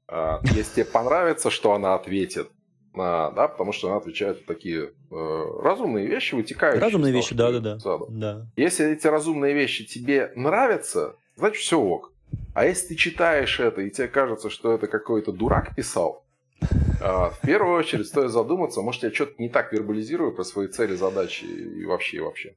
А, 0.08 0.40
если 0.54 0.82
тебе 0.82 0.84
понравится, 0.86 1.50
что 1.50 1.72
она 1.72 1.94
ответит, 1.94 2.50
а, 2.94 3.30
да, 3.30 3.48
потому 3.48 3.72
что 3.72 3.88
она 3.88 3.98
отвечает 3.98 4.44
такие 4.46 4.90
э, 5.10 5.44
разумные 5.62 6.06
вещи, 6.06 6.34
вытекающие. 6.34 6.80
Разумные 6.80 7.12
вещи, 7.12 7.34
да, 7.34 7.52
да, 7.52 7.76
да, 7.76 7.98
да. 8.08 8.46
Если 8.56 8.86
эти 8.90 9.06
разумные 9.06 9.54
вещи 9.54 9.84
тебе 9.84 10.32
нравятся, 10.34 11.14
значит 11.36 11.62
все 11.62 11.78
ок. 11.78 12.12
А 12.54 12.64
если 12.64 12.88
ты 12.88 12.94
читаешь 12.96 13.60
это 13.60 13.82
и 13.82 13.90
тебе 13.90 14.08
кажется, 14.08 14.50
что 14.50 14.72
это 14.72 14.88
какой-то 14.88 15.30
дурак 15.30 15.74
писал, 15.76 16.24
э, 16.60 16.66
в 17.00 17.38
первую 17.42 17.78
очередь 17.78 18.06
стоит 18.06 18.32
задуматься, 18.32 18.82
может 18.82 19.04
я 19.04 19.12
что-то 19.12 19.34
не 19.38 19.48
так 19.48 19.72
вербализирую 19.72 20.32
про 20.32 20.42
свои 20.42 20.66
цели, 20.66 20.96
задачи 20.96 21.44
и 21.44 21.84
вообще, 21.84 22.16
и 22.16 22.20
вообще. 22.20 22.54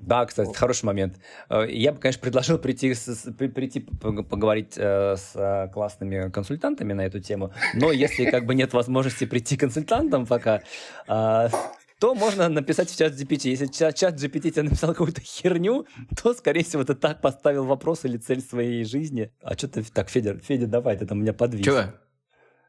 Да, 0.00 0.26
кстати, 0.26 0.54
хороший 0.54 0.84
момент. 0.84 1.16
Э, 1.48 1.66
я 1.68 1.92
бы, 1.92 1.98
конечно, 1.98 2.20
предложил 2.20 2.58
прийти, 2.58 2.94
прийти 3.36 3.80
поговорить 3.80 4.74
э, 4.76 5.16
с 5.16 5.32
э, 5.34 5.68
классными 5.72 6.30
консультантами 6.30 6.92
на 6.92 7.02
эту 7.06 7.20
тему, 7.20 7.52
но 7.74 7.92
если 7.92 8.30
как 8.30 8.46
бы 8.46 8.54
нет 8.54 8.72
возможности 8.72 9.24
прийти 9.26 9.56
к 9.56 9.60
консультантам 9.60 10.26
пока, 10.26 10.62
то 11.06 12.14
можно 12.14 12.48
написать 12.48 12.90
в 12.90 12.98
чат 12.98 13.12
GPT. 13.14 13.50
Если 13.50 13.66
чат, 13.66 13.94
чат 13.94 14.14
GPT 14.14 14.50
тебе 14.50 14.64
написал 14.64 14.90
какую-то 14.90 15.20
херню, 15.20 15.86
то, 16.20 16.34
скорее 16.34 16.64
всего, 16.64 16.84
ты 16.84 16.94
так 16.94 17.20
поставил 17.20 17.64
вопрос 17.64 18.04
или 18.04 18.18
цель 18.18 18.42
своей 18.42 18.84
жизни. 18.84 19.30
А 19.42 19.54
что 19.54 19.68
ты 19.68 19.82
так, 19.82 20.10
Федя, 20.10 20.36
Федя, 20.38 20.66
давай, 20.66 20.98
ты 20.98 21.06
там 21.06 21.22
меня 21.22 21.32
подвис. 21.32 21.64
Чего? 21.64 21.84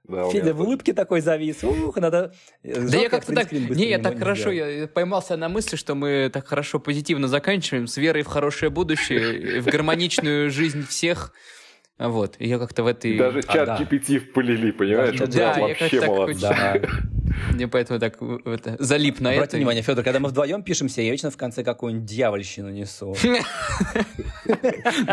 Да, 0.07 0.29
Федя 0.29 0.53
в 0.53 0.61
улыбке 0.61 0.93
такой 0.93 1.21
завис. 1.21 1.63
Ух, 1.63 1.97
надо... 1.97 2.33
Да 2.63 2.97
я 2.97 3.09
как-то 3.09 3.33
так... 3.33 3.51
Не, 3.51 3.89
я 3.89 3.99
так 3.99 4.19
хорошо, 4.19 4.51
я 4.51 4.87
поймался 4.87 5.37
на 5.37 5.49
мысли, 5.49 5.75
что 5.75 5.95
мы 5.95 6.29
так 6.31 6.47
хорошо 6.47 6.79
позитивно 6.79 7.27
заканчиваем, 7.27 7.87
с 7.87 7.97
верой 7.97 8.23
в 8.23 8.27
хорошее 8.27 8.69
будущее, 8.69 9.61
в 9.61 9.65
гармоничную 9.65 10.51
жизнь 10.51 10.85
всех. 10.87 11.33
Вот, 11.97 12.35
и 12.39 12.47
я 12.47 12.59
как-то 12.59 12.83
в 12.83 12.87
этой... 12.87 13.17
Даже 13.17 13.39
а, 13.47 13.53
чат. 13.53 13.79
GPT 13.79 14.19
впылили, 14.19 14.71
понимаешь? 14.71 15.17
Да, 15.17 15.55
я 15.55 15.61
вообще 15.61 16.05
молодцы. 16.05 16.41
Да. 16.41 16.81
Мне 17.51 17.67
поэтому 17.67 17.99
так 17.99 18.17
это, 18.45 18.75
залип 18.79 19.19
на 19.19 19.29
Обратите 19.31 19.49
это. 19.49 19.57
внимание, 19.57 19.83
Федор, 19.83 20.03
когда 20.03 20.19
мы 20.19 20.29
вдвоем 20.29 20.63
пишемся, 20.63 21.01
я 21.01 21.11
вечно 21.11 21.31
в 21.31 21.37
конце 21.37 21.63
какую-нибудь 21.63 22.05
дьявольщину 22.05 22.69
несу. 22.69 23.15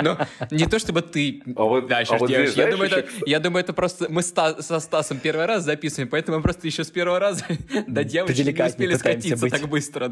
Ну, 0.03 0.17
не 0.51 0.67
то 0.67 0.79
чтобы 0.79 1.03
ты 1.03 1.43
а 1.57 1.81
дальше 1.81 2.19
делаешь. 2.27 3.05
Я 3.27 3.41
думаю, 3.41 3.63
это 3.63 3.73
просто 3.73 4.07
мы 4.11 4.23
со 4.23 4.81
Стасом 4.81 5.19
первый 5.19 5.47
раз 5.47 5.65
записываем, 5.65 6.09
поэтому 6.09 6.39
мы 6.39 6.43
просто 6.43 6.67
еще 6.67 6.85
с 6.85 6.91
первого 6.91 7.19
раза 7.19 7.45
до 7.87 8.05
дьявольщины 8.05 8.53
не 8.53 8.65
успели 8.65 8.95
скатиться 8.95 9.49
так 9.49 9.69
быстро. 9.69 10.11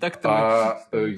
Так-то 0.00 0.28
а, 0.28 0.82
э, 0.92 1.16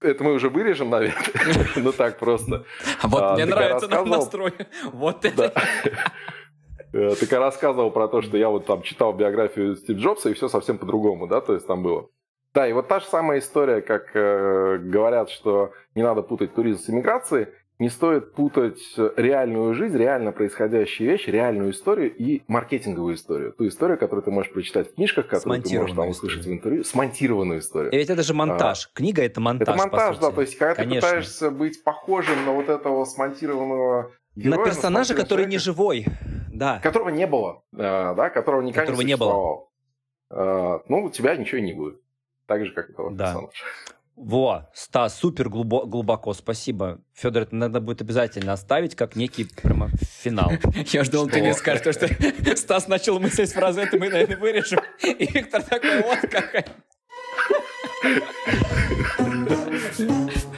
это 0.00 0.24
мы 0.24 0.32
уже 0.32 0.48
вырежем, 0.48 0.90
наверное. 0.90 1.22
ну 1.76 1.92
так 1.92 2.18
просто. 2.18 2.64
А 3.00 3.08
вот 3.08 3.22
а, 3.22 3.34
мне 3.34 3.44
нравится 3.44 3.88
настрой. 3.88 4.52
Вот 4.92 5.24
это. 5.24 5.52
Э, 6.92 7.14
ты 7.18 7.26
когда 7.26 7.46
рассказывал 7.46 7.90
про 7.90 8.08
то, 8.08 8.22
что 8.22 8.36
я 8.36 8.48
вот 8.48 8.66
там 8.66 8.82
читал 8.82 9.12
биографию 9.12 9.76
Стив 9.76 9.96
Джобса, 9.96 10.30
и 10.30 10.34
все 10.34 10.48
совсем 10.48 10.78
по-другому, 10.78 11.26
да, 11.26 11.40
то 11.40 11.54
есть 11.54 11.66
там 11.66 11.82
было. 11.82 12.08
Да, 12.52 12.68
и 12.68 12.72
вот 12.72 12.88
та 12.88 12.98
же 12.98 13.06
самая 13.06 13.38
история, 13.38 13.80
как 13.80 14.10
э, 14.14 14.78
говорят, 14.78 15.30
что 15.30 15.72
не 15.94 16.02
надо 16.02 16.22
путать 16.22 16.54
туризм 16.54 16.80
с 16.80 16.90
иммиграцией, 16.90 17.48
не 17.80 17.88
стоит 17.88 18.34
путать 18.34 18.78
реальную 19.16 19.72
жизнь, 19.72 19.96
реально 19.96 20.32
происходящие 20.32 21.08
вещи, 21.08 21.30
реальную 21.30 21.70
историю 21.70 22.14
и 22.14 22.42
маркетинговую 22.46 23.14
историю. 23.14 23.54
Ту 23.54 23.66
историю, 23.68 23.96
которую 23.98 24.22
ты 24.22 24.30
можешь 24.30 24.52
прочитать 24.52 24.92
в 24.92 24.94
книжках, 24.96 25.28
которую 25.28 25.62
ты 25.62 25.78
можешь 25.78 25.96
там 25.96 26.08
услышать 26.08 26.44
в 26.44 26.52
интервью. 26.52 26.84
Смонтированную 26.84 27.60
историю. 27.60 27.90
И 27.92 27.96
ведь 27.96 28.10
это 28.10 28.22
же 28.22 28.34
монтаж. 28.34 28.84
А, 28.84 28.96
Книга— 28.96 29.22
это 29.24 29.40
монтаж, 29.40 29.68
Это 29.68 29.78
монтаж, 29.78 30.18
да. 30.18 30.30
То 30.30 30.42
есть, 30.42 30.58
когда 30.58 30.74
Конечно. 30.74 31.00
ты 31.00 31.06
пытаешься 31.06 31.50
быть 31.50 31.82
похожим 31.82 32.44
на 32.44 32.52
вот 32.52 32.68
этого 32.68 33.02
смонтированного 33.06 34.12
героя... 34.40 34.58
На 34.58 34.64
персонажа, 34.64 35.14
который 35.14 35.46
не 35.46 35.58
живой. 35.58 36.06
Да. 36.52 36.78
Которого 36.80 37.10
не 37.10 37.26
было. 37.26 37.62
Да, 37.72 38.30
которого 38.30 38.62
никогда 38.62 38.82
которого 38.82 39.02
не, 39.02 39.08
не 39.08 39.16
было. 39.16 39.66
А, 40.30 40.82
ну, 40.88 41.04
у 41.04 41.10
тебя 41.10 41.36
ничего 41.36 41.60
не 41.60 41.72
будет. 41.72 42.00
Так 42.46 42.64
же, 42.64 42.72
как 42.72 42.90
этого 42.90 43.10
да. 43.10 43.26
персонажа. 43.26 43.52
Во, 44.16 44.68
Стас, 44.74 45.18
супер 45.18 45.48
глубоко, 45.48 45.86
глубоко, 45.86 46.34
спасибо. 46.34 47.00
Федор, 47.14 47.44
это 47.44 47.54
надо 47.54 47.80
будет 47.80 48.02
обязательно 48.02 48.52
оставить 48.52 48.94
как 48.94 49.16
некий 49.16 49.44
прямо 49.44 49.88
финал. 50.02 50.50
Я 50.88 51.04
ждал, 51.04 51.26
ты 51.26 51.40
мне 51.40 51.54
скажешь, 51.54 51.94
что 51.94 52.56
Стас 52.56 52.86
начал 52.86 53.18
мыслить 53.18 53.48
с 53.48 53.54
фразы, 53.54 53.80
это 53.80 53.98
мы, 53.98 54.10
наверное, 54.10 54.36
вырежем. 54.36 54.80
И 55.02 55.26
Виктор 55.32 55.62
такой, 55.62 56.02
вот 56.02 56.20
какая. 56.20 56.66